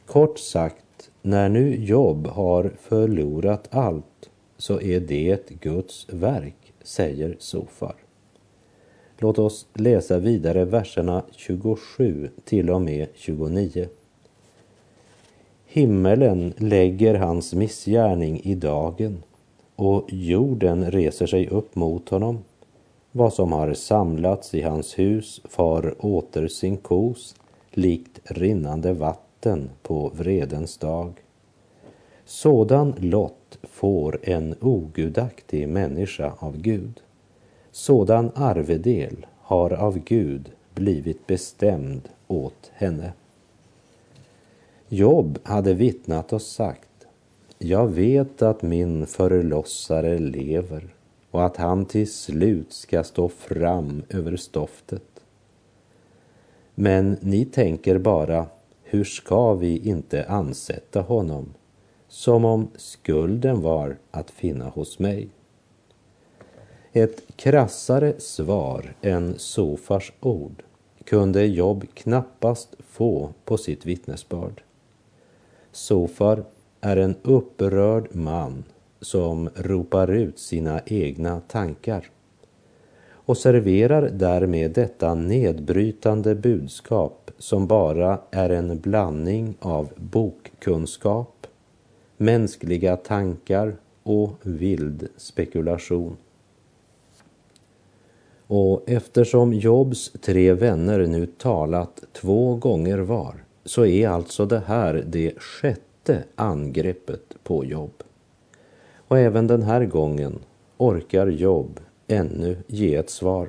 Kort 0.07 0.39
sagt, 0.39 1.11
när 1.23 1.49
nu 1.49 1.85
Jobb 1.85 2.27
har 2.27 2.73
förlorat 2.81 3.69
allt 3.71 4.31
så 4.57 4.81
är 4.81 5.01
det 5.01 5.61
Guds 5.61 6.07
verk 6.13 6.73
säger 6.83 7.37
Sofar. 7.39 7.97
Låt 9.23 9.39
oss 9.39 9.67
läsa 9.75 10.19
vidare 10.19 10.65
verserna 10.65 11.23
27 11.37 12.31
till 12.45 12.71
och 12.71 12.83
med 12.83 13.09
29. 13.15 13.89
Himmelen 15.67 16.53
lägger 16.57 17.15
hans 17.15 17.55
missgärning 17.55 18.41
i 18.45 18.55
dagen 18.55 19.23
och 19.77 20.05
jorden 20.09 20.91
reser 20.91 21.27
sig 21.27 21.49
upp 21.49 21.77
mot 21.77 22.09
honom. 22.09 22.39
Vad 23.13 23.33
som 23.33 23.53
har 23.53 23.75
samlats 23.75 24.55
i 24.55 24.63
hans 24.63 24.99
hus 24.99 25.41
far 25.45 25.95
åter 25.99 26.49
sin 26.49 26.77
kos 26.77 27.35
likt 27.71 28.21
rinnande 28.25 28.93
vatten 28.93 29.71
på 29.83 30.11
vredens 30.15 30.79
dag. 30.79 31.13
Sådan 32.25 32.95
lott 32.99 33.59
får 33.63 34.19
en 34.23 34.55
ogudaktig 34.61 35.69
människa 35.69 36.33
av 36.39 36.57
Gud. 36.57 37.02
Sådan 37.75 38.31
arvedel 38.35 39.27
har 39.41 39.73
av 39.73 39.99
Gud 39.99 40.53
blivit 40.75 41.27
bestämd 41.27 42.09
åt 42.29 42.71
henne. 42.75 43.13
Job 44.89 45.39
hade 45.43 45.75
vittnat 45.75 46.33
och 46.33 46.43
sagt 46.43 47.07
Jag 47.59 47.89
vet 47.89 48.43
att 48.43 48.63
min 48.63 49.07
förlossare 49.07 50.19
lever 50.19 50.95
och 51.31 51.45
att 51.45 51.57
han 51.57 51.85
till 51.85 52.13
slut 52.13 52.73
ska 52.73 53.05
stå 53.05 53.29
fram 53.29 54.03
över 54.09 54.37
stoftet. 54.37 55.25
Men 56.75 57.17
ni 57.21 57.45
tänker 57.45 57.99
bara, 57.99 58.47
hur 58.83 59.05
ska 59.05 59.55
vi 59.55 59.79
inte 59.79 60.25
ansätta 60.25 61.01
honom? 61.01 61.55
Som 62.09 62.45
om 62.45 62.69
skulden 62.77 63.61
var 63.61 63.97
att 64.11 64.31
finna 64.31 64.69
hos 64.69 64.99
mig. 64.99 65.29
Ett 66.95 67.37
krassare 67.37 68.21
svar 68.21 68.95
än 69.03 69.39
Sofars 69.39 70.13
ord 70.21 70.63
kunde 71.05 71.47
Job 71.47 71.85
knappast 71.95 72.75
få 72.89 73.33
på 73.45 73.57
sitt 73.57 73.87
vittnesbörd. 73.87 74.63
Sofar 75.71 76.45
är 76.81 76.97
en 76.97 77.15
upprörd 77.23 78.15
man 78.15 78.65
som 79.01 79.51
ropar 79.55 80.11
ut 80.11 80.39
sina 80.39 80.81
egna 80.87 81.41
tankar 81.41 82.11
och 83.11 83.39
serverar 83.39 84.11
därmed 84.13 84.71
detta 84.71 85.15
nedbrytande 85.15 86.35
budskap 86.35 87.31
som 87.39 87.67
bara 87.67 88.19
är 88.31 88.51
en 88.51 88.79
blandning 88.81 89.55
av 89.61 89.93
bokkunskap, 89.97 91.47
mänskliga 92.17 92.97
tankar 92.97 93.77
och 94.03 94.31
vild 94.43 95.09
spekulation. 95.17 96.17
Och 98.55 98.83
eftersom 98.87 99.53
Jobs 99.53 100.13
tre 100.21 100.53
vänner 100.53 101.07
nu 101.07 101.27
talat 101.27 102.05
två 102.13 102.57
gånger 102.57 102.99
var 102.99 103.45
så 103.65 103.87
är 103.87 104.09
alltså 104.09 104.47
det 104.47 104.63
här 104.67 105.05
det 105.07 105.43
sjätte 105.43 106.25
angreppet 106.35 107.37
på 107.45 107.65
Job. 107.65 108.03
Och 108.95 109.19
även 109.19 109.47
den 109.47 109.63
här 109.63 109.85
gången 109.85 110.39
orkar 110.77 111.27
Job 111.27 111.81
ännu 112.09 112.57
ge 112.67 112.95
ett 112.95 113.11
svar. 113.11 113.49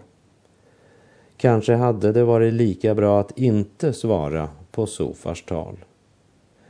Kanske 1.38 1.74
hade 1.74 2.12
det 2.12 2.24
varit 2.24 2.53
lika 2.53 2.95
bra 2.95 3.19
att 3.19 3.38
inte 3.38 3.93
svara 3.93 4.50
på 4.72 4.86
Sofars 4.86 5.43
tal. 5.43 5.77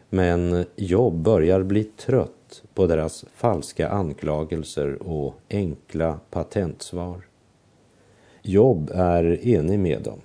Men 0.09 0.65
Job 0.75 1.13
börjar 1.13 1.63
bli 1.63 1.83
trött 1.83 2.63
på 2.73 2.87
deras 2.87 3.25
falska 3.35 3.89
anklagelser 3.89 5.03
och 5.03 5.33
enkla 5.49 6.19
patentsvar. 6.29 7.32
Job 8.45 8.91
är 8.93 9.47
enig 9.47 9.79
med 9.79 10.01
dem 10.01 10.19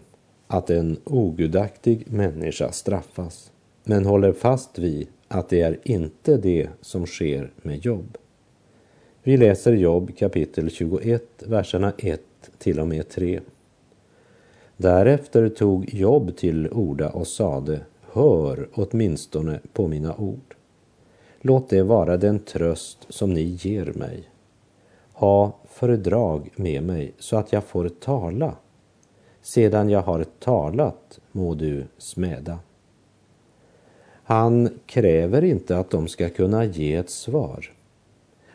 att 0.47 0.71
en 0.71 0.97
ogudaktig 1.05 2.13
människa 2.13 2.73
straffas, 2.73 3.53
men 3.85 4.05
håller 4.05 4.33
fast 4.33 4.79
vid 4.79 5.09
att 5.29 5.49
det 5.49 5.61
är 5.61 5.79
inte 5.83 6.37
det 6.37 6.69
som 6.81 7.07
sker 7.07 7.51
med 7.63 7.85
jobb. 7.85 8.19
Vi 9.23 9.37
läser 9.37 9.73
Jobb 9.73 10.17
kapitel 10.17 10.71
21, 10.71 11.23
verserna 11.47 11.93
1 11.99 12.21
till 12.59 12.81
och 12.81 12.89
med 12.89 13.09
3. 13.09 13.41
Därefter 14.77 15.49
tog 15.49 15.95
Jobb 15.95 16.37
till 16.37 16.69
orda 16.69 17.11
och 17.11 17.27
sade, 17.27 17.81
hör 18.13 18.69
åtminstone 18.75 19.61
på 19.73 19.89
mina 19.89 20.17
ord. 20.17 20.55
Låt 21.41 21.71
det 21.71 21.83
vara 21.83 22.17
den 22.17 22.39
tröst 22.39 23.07
som 23.09 23.33
ni 23.33 23.43
ger 23.43 23.93
mig. 23.95 24.29
Ha 25.19 25.53
fördrag 25.69 26.51
med 26.57 26.83
mig 26.83 27.13
så 27.19 27.37
att 27.37 27.53
jag 27.53 27.65
får 27.65 27.89
tala. 27.89 28.55
Sedan 29.43 29.91
jag 29.91 30.03
har 30.03 30.25
talat 30.25 31.21
må 31.33 31.55
du 31.55 31.85
smäda. 31.99 32.59
Han 34.25 34.69
kräver 34.87 35.45
inte 35.45 35.79
att 35.79 35.91
de 35.91 36.09
ska 36.09 36.29
kunna 36.29 36.65
ge 36.65 36.95
ett 36.95 37.11
svar. 37.11 37.73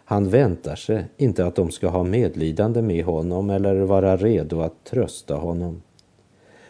Han 0.06 0.30
väntar 0.30 0.76
sig 0.76 1.06
inte 1.18 1.46
att 1.46 1.56
de 1.56 1.72
ska 1.72 1.88
ha 1.88 2.04
medlidande 2.04 2.82
med 2.82 3.06
honom 3.06 3.50
eller 3.50 3.76
vara 3.76 4.18
redo 4.18 4.62
att 4.62 4.84
trösta 4.84 5.36
honom. 5.36 5.82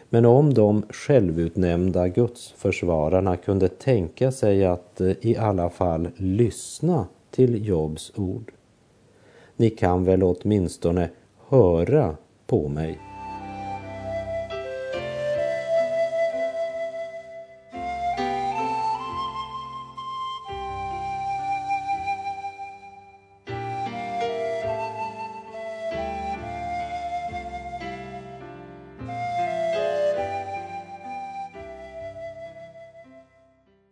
Men 0.08 0.24
om 0.24 0.54
de 0.54 0.82
självutnämnda 0.90 2.08
gudsförsvararna 2.08 3.36
kunde 3.36 3.68
tänka 3.68 4.32
sig 4.32 4.64
att 4.64 5.00
eh, 5.00 5.12
i 5.20 5.36
alla 5.36 5.70
fall 5.70 6.08
lyssna 6.16 7.06
till 7.30 7.66
Jobs 7.66 8.12
ord. 8.16 8.53
Ni 9.56 9.70
kan 9.70 10.04
väl 10.04 10.22
åtminstone 10.22 11.10
höra 11.48 12.16
på 12.46 12.68
mig. 12.68 12.98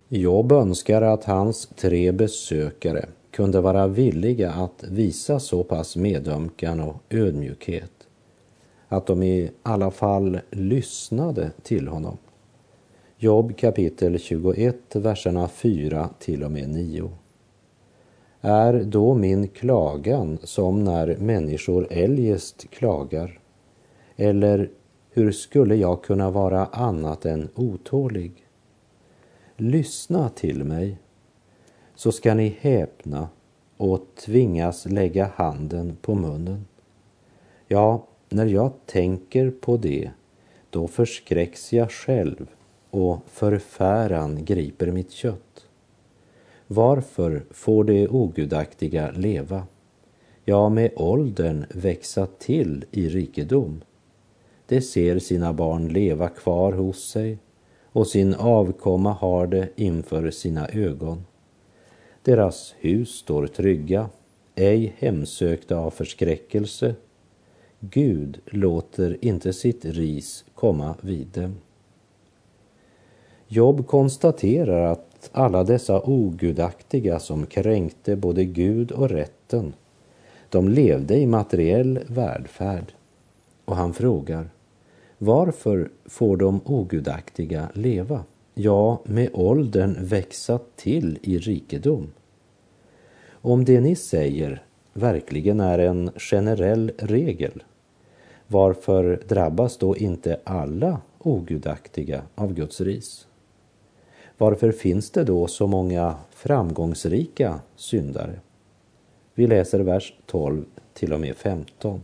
Jobb 0.09 0.53
önskar 0.53 1.03
att 1.03 1.25
hans 1.25 1.66
tre 1.66 2.12
besökare 2.12 3.09
kunde 3.33 3.61
vara 3.61 3.87
villiga 3.87 4.53
att 4.53 4.85
visa 4.88 5.40
så 5.40 5.64
pass 5.64 5.97
medömkan 5.97 6.81
och 6.81 6.97
ödmjukhet 7.11 7.92
att 8.88 9.07
de 9.07 9.23
i 9.23 9.51
alla 9.62 9.90
fall 9.90 10.40
lyssnade 10.51 11.51
till 11.62 11.88
honom. 11.88 12.18
Jobb 13.16 13.57
kapitel 13.57 14.18
21, 14.18 14.77
verserna 14.92 15.49
4 15.49 16.09
till 16.18 16.45
och 16.45 16.51
med 16.51 16.68
9. 16.68 17.11
Är 18.40 18.85
då 18.85 19.14
min 19.14 19.49
klagan 19.49 20.38
som 20.42 20.85
när 20.85 21.16
människor 21.16 21.87
eljest 21.90 22.71
klagar? 22.71 23.40
Eller 24.16 24.71
hur 25.11 25.33
skulle 25.33 25.77
jag 25.77 26.03
kunna 26.03 26.31
vara 26.31 26.66
annat 26.66 27.25
än 27.25 27.49
otålig? 27.55 28.47
lyssna 29.62 30.29
till 30.29 30.64
mig, 30.64 30.99
så 32.02 32.12
ska 32.12 32.34
ni 32.34 32.56
häpna 32.60 33.28
och 33.76 34.06
tvingas 34.14 34.86
lägga 34.86 35.30
handen 35.34 35.96
på 36.00 36.14
munnen. 36.14 36.64
Ja, 37.68 38.06
när 38.28 38.46
jag 38.46 38.72
tänker 38.86 39.50
på 39.50 39.76
det, 39.76 40.10
då 40.70 40.88
förskräcks 40.88 41.72
jag 41.72 41.90
själv 41.90 42.46
och 42.90 43.18
förfäran 43.26 44.44
griper 44.44 44.92
mitt 44.92 45.10
kött. 45.10 45.66
Varför 46.66 47.44
får 47.50 47.84
det 47.84 48.08
ogudaktiga 48.08 49.10
leva? 49.10 49.66
Ja, 50.44 50.68
med 50.68 50.90
åldern 50.96 51.64
växa 51.70 52.26
till 52.26 52.84
i 52.90 53.08
rikedom. 53.08 53.80
Det 54.66 54.82
ser 54.82 55.18
sina 55.18 55.52
barn 55.52 55.88
leva 55.88 56.28
kvar 56.28 56.72
hos 56.72 57.08
sig 57.08 57.38
och 57.84 58.06
sin 58.06 58.34
avkomma 58.34 59.12
har 59.12 59.46
det 59.46 59.68
inför 59.76 60.30
sina 60.30 60.68
ögon. 60.68 61.24
Deras 62.24 62.74
hus 62.78 63.11
står 63.11 63.46
trygga, 63.46 64.11
ej 64.54 64.94
hemsökta 64.98 65.76
av 65.76 65.90
förskräckelse. 65.90 66.94
Gud 67.80 68.40
låter 68.46 69.24
inte 69.24 69.52
sitt 69.52 69.85
ris 69.85 70.44
komma 70.54 70.94
vid 71.00 71.26
dem. 71.26 71.54
Jobb 73.48 73.87
konstaterar 73.87 74.92
att 74.92 75.30
alla 75.32 75.64
dessa 75.64 76.02
ogudaktiga 76.02 77.18
som 77.18 77.46
kränkte 77.46 78.16
både 78.16 78.44
Gud 78.44 78.92
och 78.92 79.08
rätten, 79.08 79.74
de 80.48 80.68
levde 80.68 81.16
i 81.16 81.26
materiell 81.26 82.00
välfärd. 82.06 82.92
Och 83.64 83.76
han 83.76 83.94
frågar, 83.94 84.50
varför 85.18 85.90
får 86.04 86.37
de 86.37 86.61
ogudaktiga 86.64 87.68
leva? 87.74 88.24
Ja, 88.54 89.00
med 89.04 89.30
åldern 89.32 89.96
växa 90.00 90.60
till 90.76 91.18
i 91.22 91.38
rikedom. 91.38 92.12
Om 93.30 93.64
det 93.64 93.80
ni 93.80 93.96
säger 93.96 94.62
verkligen 94.92 95.60
är 95.60 95.78
en 95.78 96.10
generell 96.16 96.92
regel, 96.98 97.62
varför 98.46 99.22
drabbas 99.28 99.76
då 99.76 99.96
inte 99.96 100.40
alla 100.44 101.00
ogudaktiga 101.18 102.22
av 102.34 102.54
Guds 102.54 102.80
ris? 102.80 103.26
Varför 104.38 104.72
finns 104.72 105.10
det 105.10 105.24
då 105.24 105.46
så 105.46 105.66
många 105.66 106.14
framgångsrika 106.30 107.60
syndare? 107.76 108.40
Vi 109.34 109.46
läser 109.46 109.80
vers 109.80 110.14
12 110.26 110.64
till 110.94 111.12
och 111.12 111.20
med 111.20 111.36
15. 111.36 112.00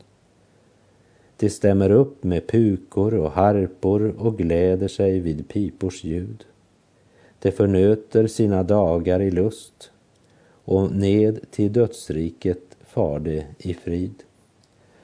De 1.41 1.51
stämmer 1.51 1.91
upp 1.91 2.25
med 2.25 2.47
pukor 2.47 3.15
och 3.15 3.31
harpor 3.31 4.15
och 4.19 4.39
gläder 4.39 4.89
sig 4.89 5.21
vid 5.21 5.49
pipors 5.49 6.05
ljud. 6.05 6.45
De 7.39 7.53
förnöter 7.53 8.27
sina 8.27 8.63
dagar 8.63 9.21
i 9.21 9.31
lust 9.31 9.91
och 10.65 10.93
ned 10.93 11.51
till 11.51 11.73
dödsriket 11.73 12.77
far 12.87 13.19
de 13.19 13.45
i 13.59 13.75
frid. 13.75 14.15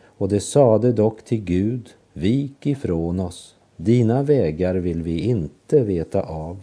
Och 0.05 0.29
de 0.29 0.40
sade 0.40 0.92
dock 0.92 1.23
till 1.23 1.44
Gud, 1.44 1.90
vik 2.12 2.66
ifrån 2.66 3.20
oss, 3.20 3.57
dina 3.77 4.23
vägar 4.23 4.75
vill 4.75 5.03
vi 5.03 5.20
inte 5.20 5.85
veta 5.85 6.23
av. 6.23 6.62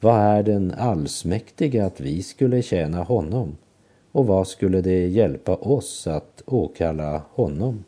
Vad 0.00 0.20
är 0.20 0.42
den 0.42 0.74
allsmäktige 0.78 1.84
att 1.86 2.00
vi 2.00 2.22
skulle 2.22 2.62
tjäna 2.62 3.02
honom? 3.02 3.56
Och 4.12 4.26
vad 4.26 4.48
skulle 4.48 4.80
det 4.80 5.06
hjälpa 5.06 5.54
oss 5.54 6.06
att 6.06 6.42
åkalla 6.46 7.22
honom? 7.30 7.84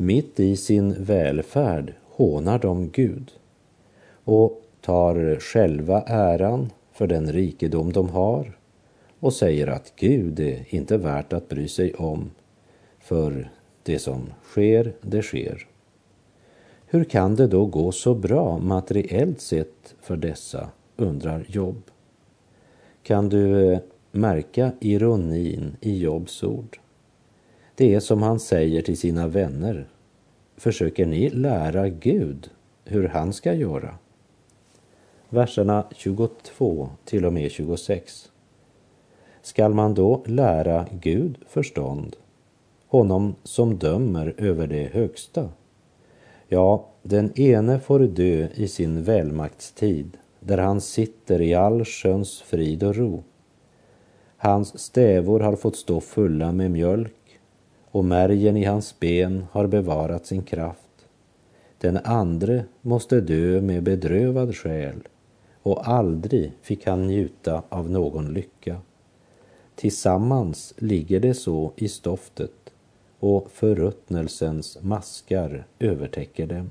Mitt 0.00 0.40
i 0.40 0.56
sin 0.56 1.04
välfärd 1.04 1.94
hånar 2.04 2.58
de 2.58 2.90
Gud 2.90 3.32
och 4.24 4.62
tar 4.80 5.40
själva 5.40 6.02
äran 6.02 6.70
för 6.92 7.06
den 7.06 7.32
rikedom 7.32 7.92
de 7.92 8.08
har 8.08 8.58
och 9.20 9.32
säger 9.32 9.66
att 9.66 9.92
Gud 9.96 10.40
är 10.40 10.64
inte 10.68 10.96
värt 10.96 11.32
att 11.32 11.48
bry 11.48 11.68
sig 11.68 11.94
om, 11.94 12.30
för 12.98 13.50
det 13.82 13.98
som 13.98 14.32
sker, 14.44 14.92
det 15.00 15.22
sker. 15.22 15.66
Hur 16.86 17.04
kan 17.04 17.36
det 17.36 17.46
då 17.46 17.66
gå 17.66 17.92
så 17.92 18.14
bra 18.14 18.58
materiellt 18.58 19.40
sett 19.40 19.94
för 20.00 20.16
dessa, 20.16 20.68
undrar 20.96 21.46
Jobb. 21.48 21.82
Kan 23.02 23.28
du 23.28 23.72
eh, 23.72 23.78
märka 24.12 24.72
ironin 24.80 25.76
i 25.80 25.98
Jobs 25.98 26.42
ord? 26.42 26.78
Det 27.78 27.94
är 27.94 28.00
som 28.00 28.22
han 28.22 28.40
säger 28.40 28.82
till 28.82 28.98
sina 28.98 29.26
vänner. 29.26 29.86
Försöker 30.56 31.06
ni 31.06 31.30
lära 31.30 31.88
Gud 31.88 32.50
hur 32.84 33.08
han 33.08 33.32
ska 33.32 33.54
göra? 33.54 33.94
Verserna 35.28 35.86
22 35.96 36.88
till 37.04 37.26
och 37.26 37.32
med 37.32 37.50
26. 37.50 38.30
Skall 39.42 39.74
man 39.74 39.94
då 39.94 40.22
lära 40.26 40.86
Gud 41.00 41.38
förstånd, 41.48 42.16
honom 42.86 43.34
som 43.42 43.78
dömer 43.78 44.34
över 44.38 44.66
det 44.66 44.92
högsta? 44.92 45.48
Ja, 46.48 46.88
den 47.02 47.40
ene 47.40 47.80
får 47.80 48.00
dö 48.00 48.48
i 48.54 48.68
sin 48.68 49.02
välmaktstid, 49.02 50.16
där 50.40 50.58
han 50.58 50.80
sitter 50.80 51.42
i 51.42 51.54
all 51.54 51.84
sköns 51.84 52.40
frid 52.40 52.82
och 52.82 52.96
ro. 52.96 53.22
Hans 54.36 54.78
stävor 54.78 55.40
har 55.40 55.56
fått 55.56 55.76
stå 55.76 56.00
fulla 56.00 56.52
med 56.52 56.70
mjölk 56.70 57.17
och 57.90 58.04
märgen 58.04 58.56
i 58.56 58.64
hans 58.64 59.00
ben 59.00 59.46
har 59.52 59.66
bevarat 59.66 60.26
sin 60.26 60.42
kraft. 60.42 61.06
Den 61.78 61.98
andre 62.04 62.64
måste 62.80 63.20
dö 63.20 63.60
med 63.60 63.82
bedrövad 63.82 64.56
själ 64.56 65.08
och 65.62 65.88
aldrig 65.88 66.52
fick 66.62 66.86
han 66.86 67.06
njuta 67.06 67.62
av 67.68 67.90
någon 67.90 68.32
lycka. 68.32 68.76
Tillsammans 69.74 70.74
ligger 70.76 71.20
det 71.20 71.34
så 71.34 71.72
i 71.76 71.88
stoftet 71.88 72.72
och 73.18 73.50
förruttnelsens 73.50 74.78
maskar 74.82 75.66
övertäcker 75.78 76.46
dem. 76.46 76.70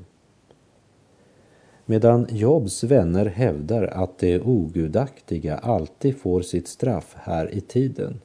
Medan 1.86 2.28
Jobs 2.30 2.84
vänner 2.84 3.26
hävdar 3.26 3.84
att 3.84 4.18
det 4.18 4.42
ogudaktiga 4.42 5.58
alltid 5.58 6.18
får 6.18 6.42
sitt 6.42 6.68
straff 6.68 7.16
här 7.16 7.54
i 7.54 7.62
tiden 7.62 8.20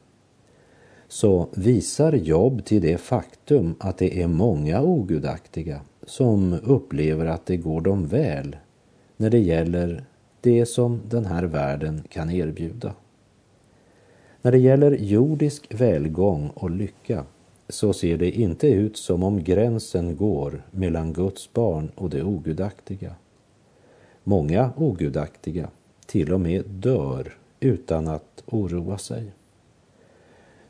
så 1.12 1.48
visar 1.54 2.12
Job 2.12 2.64
till 2.64 2.82
det 2.82 2.98
faktum 2.98 3.74
att 3.78 3.98
det 3.98 4.22
är 4.22 4.26
många 4.26 4.82
ogudaktiga 4.82 5.80
som 6.06 6.52
upplever 6.64 7.26
att 7.26 7.46
det 7.46 7.56
går 7.56 7.80
dem 7.80 8.06
väl 8.06 8.56
när 9.16 9.30
det 9.30 9.38
gäller 9.38 10.04
det 10.40 10.66
som 10.66 11.00
den 11.08 11.24
här 11.24 11.42
världen 11.44 12.02
kan 12.08 12.30
erbjuda. 12.30 12.94
När 14.42 14.52
det 14.52 14.58
gäller 14.58 14.92
jordisk 14.92 15.74
välgång 15.74 16.50
och 16.54 16.70
lycka 16.70 17.24
så 17.68 17.92
ser 17.92 18.18
det 18.18 18.30
inte 18.30 18.68
ut 18.68 18.96
som 18.96 19.22
om 19.22 19.44
gränsen 19.44 20.16
går 20.16 20.62
mellan 20.70 21.12
Guds 21.12 21.52
barn 21.52 21.90
och 21.94 22.10
det 22.10 22.22
ogudaktiga. 22.22 23.14
Många 24.24 24.70
ogudaktiga 24.76 25.68
till 26.06 26.32
och 26.32 26.40
med 26.40 26.64
dör 26.66 27.36
utan 27.60 28.08
att 28.08 28.42
oroa 28.46 28.98
sig. 28.98 29.32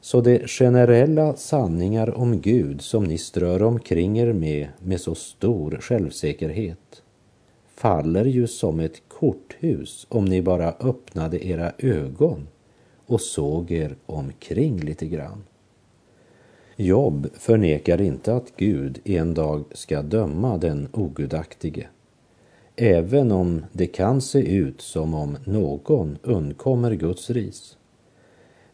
Så 0.05 0.21
de 0.21 0.47
generella 0.47 1.37
sanningar 1.37 2.19
om 2.19 2.41
Gud 2.41 2.81
som 2.81 3.05
ni 3.05 3.19
strör 3.19 3.63
omkring 3.63 4.19
er 4.19 4.33
med 4.33 4.69
med 4.79 5.01
så 5.01 5.15
stor 5.15 5.79
självsäkerhet 5.81 7.03
faller 7.75 8.25
ju 8.25 8.47
som 8.47 8.81
ett 8.81 9.03
korthus 9.09 10.07
om 10.09 10.25
ni 10.25 10.43
bara 10.43 10.73
öppnade 10.73 11.47
era 11.47 11.73
ögon 11.79 12.49
och 13.07 13.21
såg 13.21 13.71
er 13.71 13.97
omkring 14.07 14.81
lite 14.81 15.07
grann. 15.07 15.43
Jobb 16.77 17.29
förnekar 17.35 18.01
inte 18.01 18.35
att 18.35 18.57
Gud 18.57 19.01
en 19.05 19.35
dag 19.35 19.65
ska 19.73 20.03
döma 20.03 20.59
den 20.59 20.89
ogudaktige, 20.93 21.89
även 22.77 23.33
om 23.33 23.65
det 23.73 23.87
kan 23.87 24.21
se 24.21 24.57
ut 24.57 24.81
som 24.81 25.15
om 25.15 25.37
någon 25.45 26.19
undkommer 26.23 26.95
Guds 26.95 27.31
ris. 27.31 27.77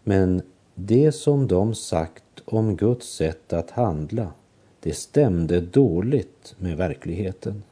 Men 0.05 0.43
det 0.81 1.13
som 1.13 1.49
de 1.49 1.75
sagt 1.75 2.25
om 2.45 2.77
Guds 2.77 3.07
sätt 3.07 3.53
att 3.53 3.71
handla, 3.71 4.33
det 4.81 4.93
stämde 4.93 5.61
dåligt 5.61 6.55
med 6.59 6.77
verkligheten. 6.77 7.63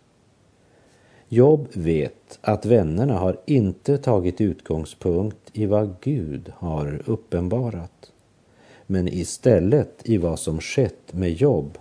Jobb 1.28 1.68
vet 1.72 2.38
att 2.40 2.66
vännerna 2.66 3.18
har 3.18 3.40
inte 3.46 3.98
tagit 3.98 4.40
utgångspunkt 4.40 5.50
i 5.52 5.66
vad 5.66 5.94
Gud 6.00 6.52
har 6.56 7.02
uppenbarat 7.06 8.12
men 8.86 9.08
istället 9.08 10.00
i 10.04 10.16
vad 10.16 10.38
som 10.38 10.60
skett 10.60 11.12
med 11.12 11.32
Jobb. 11.32 11.78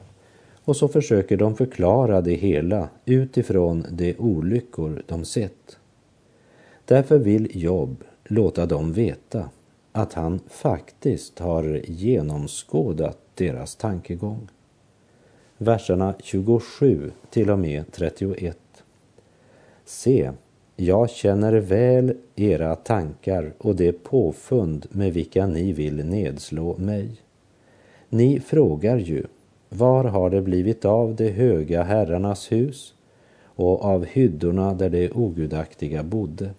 Och 0.66 0.76
så 0.76 0.88
försöker 0.88 1.38
de 1.38 1.56
förklara 1.56 2.22
det 2.22 2.34
hela 2.34 2.90
utifrån 3.06 3.86
de 3.92 4.16
olyckor 4.18 5.04
de 5.08 5.26
sett. 5.26 5.78
Därför 6.86 7.18
vill 7.18 7.64
Jobb 7.64 8.04
låta 8.24 8.66
dem 8.66 8.94
veta 8.94 9.50
att 9.96 10.14
han 10.14 10.40
faktiskt 10.48 11.40
har 11.40 11.82
genomskådat 11.86 13.18
deras 13.36 13.76
tankegång. 13.76 14.48
Verserna 15.58 16.14
27 16.24 17.12
till 17.30 17.50
och 17.50 17.60
med 17.60 17.92
31. 17.92 18.58
Se, 19.86 20.32
jag 20.76 21.10
känner 21.10 21.54
väl 21.54 22.18
era 22.36 22.76
tankar 22.76 23.54
och 23.58 23.76
det 23.76 24.04
påfund 24.04 24.86
med 24.90 25.14
vilka 25.14 25.48
ni 25.48 25.74
vill 25.74 26.06
nedslå 26.06 26.78
mig. 26.78 27.10
Ni 28.10 28.40
frågar 28.40 28.98
ju, 28.98 29.24
var 29.70 30.04
har 30.04 30.30
det 30.30 30.42
blivit 30.42 30.86
av 30.86 31.16
de 31.16 31.32
höga 31.32 31.84
herrarnas 31.84 32.52
hus 32.52 32.94
och 33.44 33.86
av 33.86 34.06
hyddorna 34.06 34.74
där 34.74 34.90
de 34.90 35.12
ogudaktiga 35.12 36.04
bodde? 36.04 36.50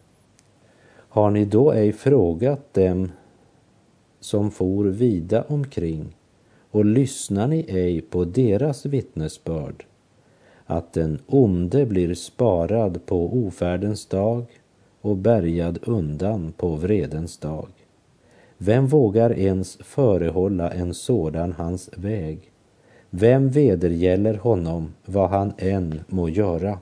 Har 1.08 1.30
ni 1.30 1.44
då 1.44 1.72
ej 1.72 1.92
frågat 1.92 2.74
dem 2.74 3.10
som 4.26 4.50
for 4.50 4.84
vida 4.84 5.44
omkring 5.48 6.16
och 6.70 6.84
lyssnar 6.84 7.46
ni 7.46 7.66
ej 7.68 8.00
på 8.00 8.24
deras 8.24 8.86
vittnesbörd 8.86 9.84
att 10.64 10.92
den 10.92 11.18
onde 11.26 11.86
blir 11.86 12.14
sparad 12.14 13.06
på 13.06 13.46
ofärdens 13.46 14.06
dag 14.06 14.44
och 15.00 15.16
bärgad 15.16 15.78
undan 15.82 16.52
på 16.52 16.76
vredens 16.76 17.38
dag. 17.38 17.68
Vem 18.58 18.86
vågar 18.86 19.38
ens 19.38 19.76
förehålla 19.80 20.70
en 20.70 20.94
sådan 20.94 21.52
hans 21.52 21.90
väg? 21.96 22.38
Vem 23.10 23.50
vedergäller 23.50 24.34
honom 24.34 24.94
vad 25.04 25.30
han 25.30 25.52
än 25.58 26.00
må 26.08 26.28
göra? 26.28 26.78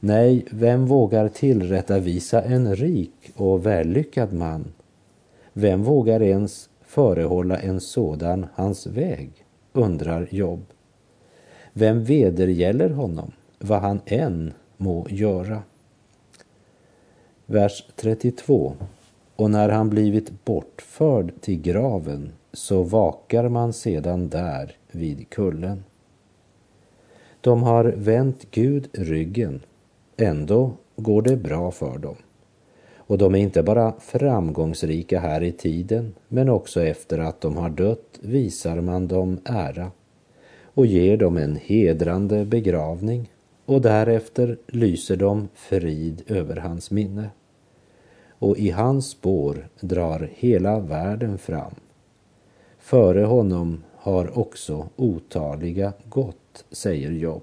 Nej, 0.00 0.44
vem 0.50 0.86
vågar 0.86 1.28
tillrättavisa 1.28 2.42
en 2.42 2.76
rik 2.76 3.32
och 3.36 3.66
vällyckad 3.66 4.32
man? 4.32 4.64
Vem 5.52 5.82
vågar 5.82 6.22
ens 6.22 6.70
förehålla 6.80 7.58
en 7.58 7.80
sådan 7.80 8.46
hans 8.54 8.86
väg? 8.86 9.30
undrar 9.72 10.28
Jobb. 10.30 10.64
Vem 11.72 12.04
vedergäller 12.04 12.90
honom, 12.90 13.32
vad 13.58 13.80
han 13.80 14.00
än 14.06 14.52
må 14.76 15.06
göra? 15.10 15.62
Vers 17.46 17.86
32. 17.96 18.74
Och 19.36 19.50
när 19.50 19.68
han 19.68 19.90
blivit 19.90 20.44
bortförd 20.44 21.32
till 21.40 21.60
graven 21.60 22.32
så 22.52 22.82
vakar 22.82 23.48
man 23.48 23.72
sedan 23.72 24.28
där 24.28 24.76
vid 24.90 25.30
kullen. 25.30 25.84
De 27.40 27.62
har 27.62 27.84
vänt 27.84 28.46
Gud 28.50 28.88
ryggen, 28.92 29.60
ändå 30.16 30.72
går 30.96 31.22
det 31.22 31.36
bra 31.36 31.70
för 31.70 31.98
dem. 31.98 32.16
Och 33.06 33.18
de 33.18 33.34
är 33.34 33.38
inte 33.38 33.62
bara 33.62 33.92
framgångsrika 33.98 35.20
här 35.20 35.42
i 35.42 35.52
tiden, 35.52 36.14
men 36.28 36.48
också 36.48 36.82
efter 36.82 37.18
att 37.18 37.40
de 37.40 37.56
har 37.56 37.70
dött 37.70 38.18
visar 38.20 38.80
man 38.80 39.08
dem 39.08 39.40
ära 39.44 39.90
och 40.74 40.86
ger 40.86 41.16
dem 41.16 41.36
en 41.36 41.56
hedrande 41.56 42.44
begravning 42.44 43.30
och 43.66 43.80
därefter 43.80 44.58
lyser 44.66 45.16
de 45.16 45.48
frid 45.54 46.22
över 46.26 46.56
hans 46.56 46.90
minne. 46.90 47.30
Och 48.28 48.58
i 48.58 48.70
hans 48.70 49.10
spår 49.10 49.68
drar 49.80 50.30
hela 50.34 50.80
världen 50.80 51.38
fram. 51.38 51.74
Före 52.78 53.24
honom 53.24 53.84
har 53.96 54.38
också 54.38 54.88
otaliga 54.96 55.92
gått, 56.08 56.64
säger 56.70 57.10
Job. 57.10 57.42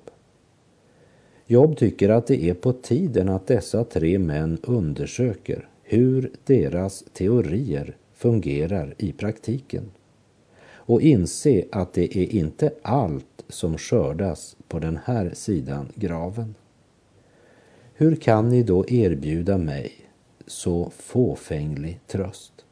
Job 1.52 1.78
tycker 1.78 2.10
att 2.10 2.28
det 2.28 2.44
är 2.44 2.54
på 2.54 2.74
tiden 2.74 3.30
att 3.30 3.48
dessa 3.48 3.84
tre 3.84 4.20
män 4.20 4.58
undersöker 4.64 5.68
hur 5.84 6.32
deras 6.46 7.04
teorier 7.14 7.96
fungerar 8.14 8.96
i 8.98 9.12
praktiken 9.12 9.92
och 10.72 11.02
inse 11.02 11.66
att 11.72 11.94
det 11.94 12.18
är 12.18 12.36
inte 12.36 12.72
allt 12.82 13.44
som 13.48 13.78
skördas 13.78 14.58
på 14.68 14.80
den 14.80 15.00
här 15.06 15.32
sidan 15.34 15.92
graven. 15.96 16.56
hur 17.94 18.16
kan 18.16 18.50
ni 18.50 18.64
då 18.64 18.86
erbjuda 18.88 19.58
mig 19.58 19.92
så 20.48 20.92
fåfänglig 20.98 22.00
tröst? 22.08 22.66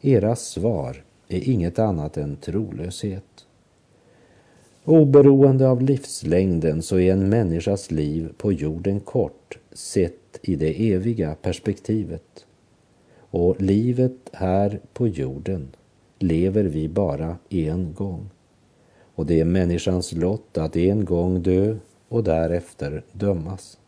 Era 0.00 0.36
svar 0.36 1.04
är 1.28 1.48
inget 1.48 1.78
annat 1.78 2.16
än 2.16 2.36
trolöshet. 2.36 3.27
Oberoende 4.90 5.68
av 5.68 5.82
livslängden 5.82 6.82
så 6.82 6.98
är 6.98 7.12
en 7.12 7.28
människas 7.28 7.90
liv 7.90 8.32
på 8.36 8.52
jorden 8.52 9.00
kort 9.00 9.58
sett 9.72 10.40
i 10.42 10.56
det 10.56 10.92
eviga 10.92 11.34
perspektivet. 11.34 12.46
Och 13.30 13.62
livet 13.62 14.30
här 14.32 14.80
på 14.92 15.08
jorden 15.08 15.68
lever 16.18 16.64
vi 16.64 16.88
bara 16.88 17.36
en 17.48 17.94
gång. 17.94 18.30
Och 19.14 19.26
det 19.26 19.40
är 19.40 19.44
människans 19.44 20.12
lott 20.12 20.58
att 20.58 20.76
en 20.76 21.04
gång 21.04 21.42
dö 21.42 21.76
och 22.08 22.24
därefter 22.24 23.02
dömas. 23.12 23.78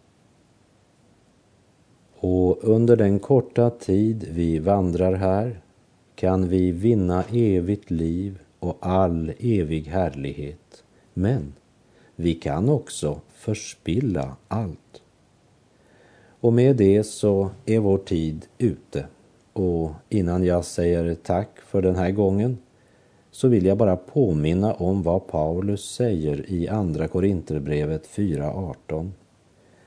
Och 2.16 2.64
under 2.64 2.96
den 2.96 3.18
korta 3.18 3.70
tid 3.70 4.28
vi 4.30 4.58
vandrar 4.58 5.12
här 5.12 5.60
kan 6.14 6.48
vi 6.48 6.70
vinna 6.70 7.24
evigt 7.32 7.90
liv 7.90 8.38
och 8.58 8.76
all 8.80 9.32
evig 9.38 9.86
härlighet. 9.86 10.69
Men 11.14 11.52
vi 12.16 12.34
kan 12.34 12.68
också 12.68 13.20
förspilla 13.28 14.36
allt. 14.48 15.02
Och 16.40 16.52
med 16.52 16.76
det 16.76 17.04
så 17.04 17.50
är 17.66 17.78
vår 17.78 17.98
tid 17.98 18.46
ute. 18.58 19.06
Och 19.52 19.90
innan 20.08 20.44
jag 20.44 20.64
säger 20.64 21.14
tack 21.14 21.60
för 21.60 21.82
den 21.82 21.96
här 21.96 22.10
gången 22.10 22.58
så 23.30 23.48
vill 23.48 23.66
jag 23.66 23.76
bara 23.76 23.96
påminna 23.96 24.74
om 24.74 25.02
vad 25.02 25.26
Paulus 25.26 25.84
säger 25.84 26.50
i 26.50 26.68
Andra 26.68 27.08
Korinterbrevet 27.08 28.08
4.18. 28.08 29.10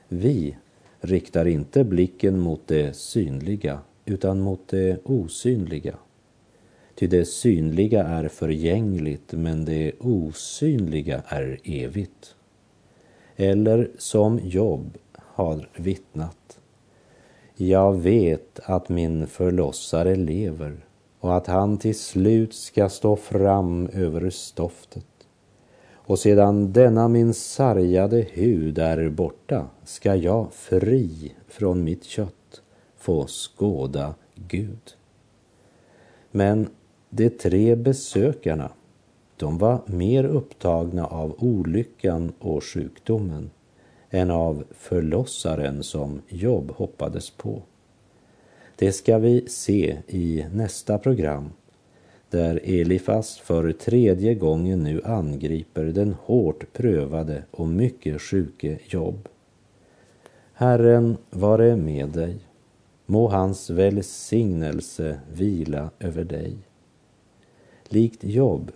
Vi 0.07 0.57
riktar 0.99 1.45
inte 1.45 1.83
blicken 1.83 2.39
mot 2.39 2.67
det 2.67 2.95
synliga 2.95 3.79
utan 4.05 4.39
mot 4.39 4.67
det 4.67 4.97
osynliga. 5.03 5.95
Ty 6.95 7.07
det 7.07 7.25
synliga 7.25 8.03
är 8.03 8.27
förgängligt 8.27 9.31
men 9.31 9.65
det 9.65 9.91
osynliga 9.99 11.23
är 11.27 11.59
evigt. 11.63 12.35
Eller 13.35 13.91
som 13.97 14.39
Jobb 14.43 14.97
har 15.15 15.69
vittnat. 15.75 16.59
Jag 17.55 17.93
vet 17.93 18.59
att 18.63 18.89
min 18.89 19.27
förlossare 19.27 20.15
lever 20.15 20.85
och 21.19 21.35
att 21.35 21.47
han 21.47 21.77
till 21.77 21.99
slut 21.99 22.53
ska 22.53 22.89
stå 22.89 23.15
fram 23.15 23.89
över 23.93 24.29
stoftet. 24.29 25.05
Och 25.93 26.19
sedan 26.19 26.73
denna 26.73 27.07
min 27.07 27.33
sargade 27.33 28.25
hud 28.31 28.77
är 28.77 29.09
borta 29.09 29.67
ska 29.83 30.15
jag 30.15 30.53
fri 30.53 31.35
från 31.47 31.83
mitt 31.83 32.03
kött 32.03 32.61
få 32.97 33.27
skåda 33.27 34.15
Gud. 34.35 34.95
Men 36.31 36.69
de 37.15 37.29
tre 37.29 37.75
besökarna, 37.75 38.71
de 39.37 39.57
var 39.57 39.81
mer 39.85 40.23
upptagna 40.23 41.05
av 41.05 41.35
olyckan 41.39 42.33
och 42.39 42.63
sjukdomen 42.63 43.49
än 44.09 44.31
av 44.31 44.63
förlossaren 44.71 45.83
som 45.83 46.21
Job 46.27 46.71
hoppades 46.71 47.29
på. 47.29 47.61
Det 48.75 48.91
ska 48.91 49.17
vi 49.17 49.45
se 49.47 49.97
i 50.07 50.45
nästa 50.53 50.97
program 50.97 51.49
där 52.29 52.59
Elifas 52.63 53.37
för 53.37 53.71
tredje 53.71 54.35
gången 54.35 54.83
nu 54.83 55.01
angriper 55.03 55.85
den 55.85 56.15
hårt 56.23 56.73
prövade 56.73 57.43
och 57.51 57.67
mycket 57.67 58.21
sjuke 58.21 58.79
Job. 58.85 59.29
Herren 60.53 61.17
vare 61.29 61.75
med 61.75 62.09
dig. 62.09 62.35
Må 63.05 63.27
hans 63.27 63.69
välsignelse 63.69 65.19
vila 65.33 65.89
över 65.99 66.23
dig. 66.23 66.57
Likt 67.93 68.23
Jobb 68.23 68.71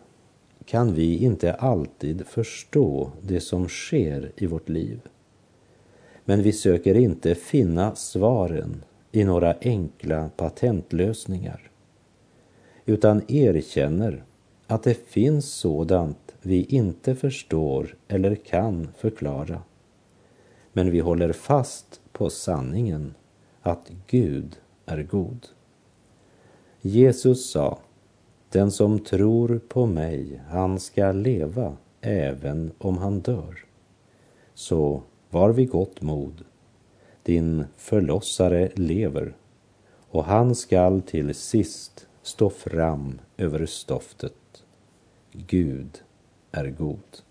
kan 0.66 0.94
vi 0.94 1.18
inte 1.18 1.54
alltid 1.54 2.28
förstå 2.28 3.12
det 3.22 3.40
som 3.40 3.68
sker 3.68 4.32
i 4.36 4.46
vårt 4.46 4.70
liv. 4.70 5.00
Men 6.26 6.44
vi 6.44 6.54
söker 6.54 6.96
inte 6.96 7.36
finna 7.36 7.96
svaren 7.96 8.84
i 9.12 9.24
några 9.24 9.56
enkla 9.62 10.30
patentlösningar 10.38 11.72
utan 12.86 13.22
erkänner 13.28 14.24
att 14.68 14.84
det 14.84 15.08
finns 15.08 15.54
sådant 15.54 16.36
vi 16.42 16.64
inte 16.64 17.16
förstår 17.16 17.96
eller 18.08 18.36
kan 18.36 18.88
förklara. 18.98 19.62
Men 20.74 20.92
vi 20.92 21.00
håller 21.00 21.34
fast 21.34 22.02
på 22.12 22.30
sanningen 22.30 23.14
att 23.62 23.92
Gud 24.08 24.58
är 24.86 25.04
god. 25.04 25.48
Jesus 26.82 27.50
sa, 27.52 27.80
den 28.50 28.72
som 28.72 29.00
tror 29.00 29.60
på 29.68 29.86
mig, 29.86 30.42
han 30.50 30.80
ska 30.80 31.12
leva 31.12 31.78
även 32.02 32.72
om 32.78 32.98
han 32.98 33.20
dör. 33.20 33.66
Så 34.54 35.04
var 35.30 35.50
vid 35.50 35.70
gott 35.70 36.02
mod. 36.02 36.44
Din 37.24 37.66
förlossare 37.78 38.70
lever 38.76 39.36
och 40.10 40.26
han 40.26 40.56
skall 40.56 41.02
till 41.02 41.36
sist 41.36 42.08
stå 42.22 42.50
fram 42.50 43.20
över 43.38 43.66
stoftet. 43.66 44.64
Gud 45.32 46.02
är 46.52 46.70
god. 46.70 47.27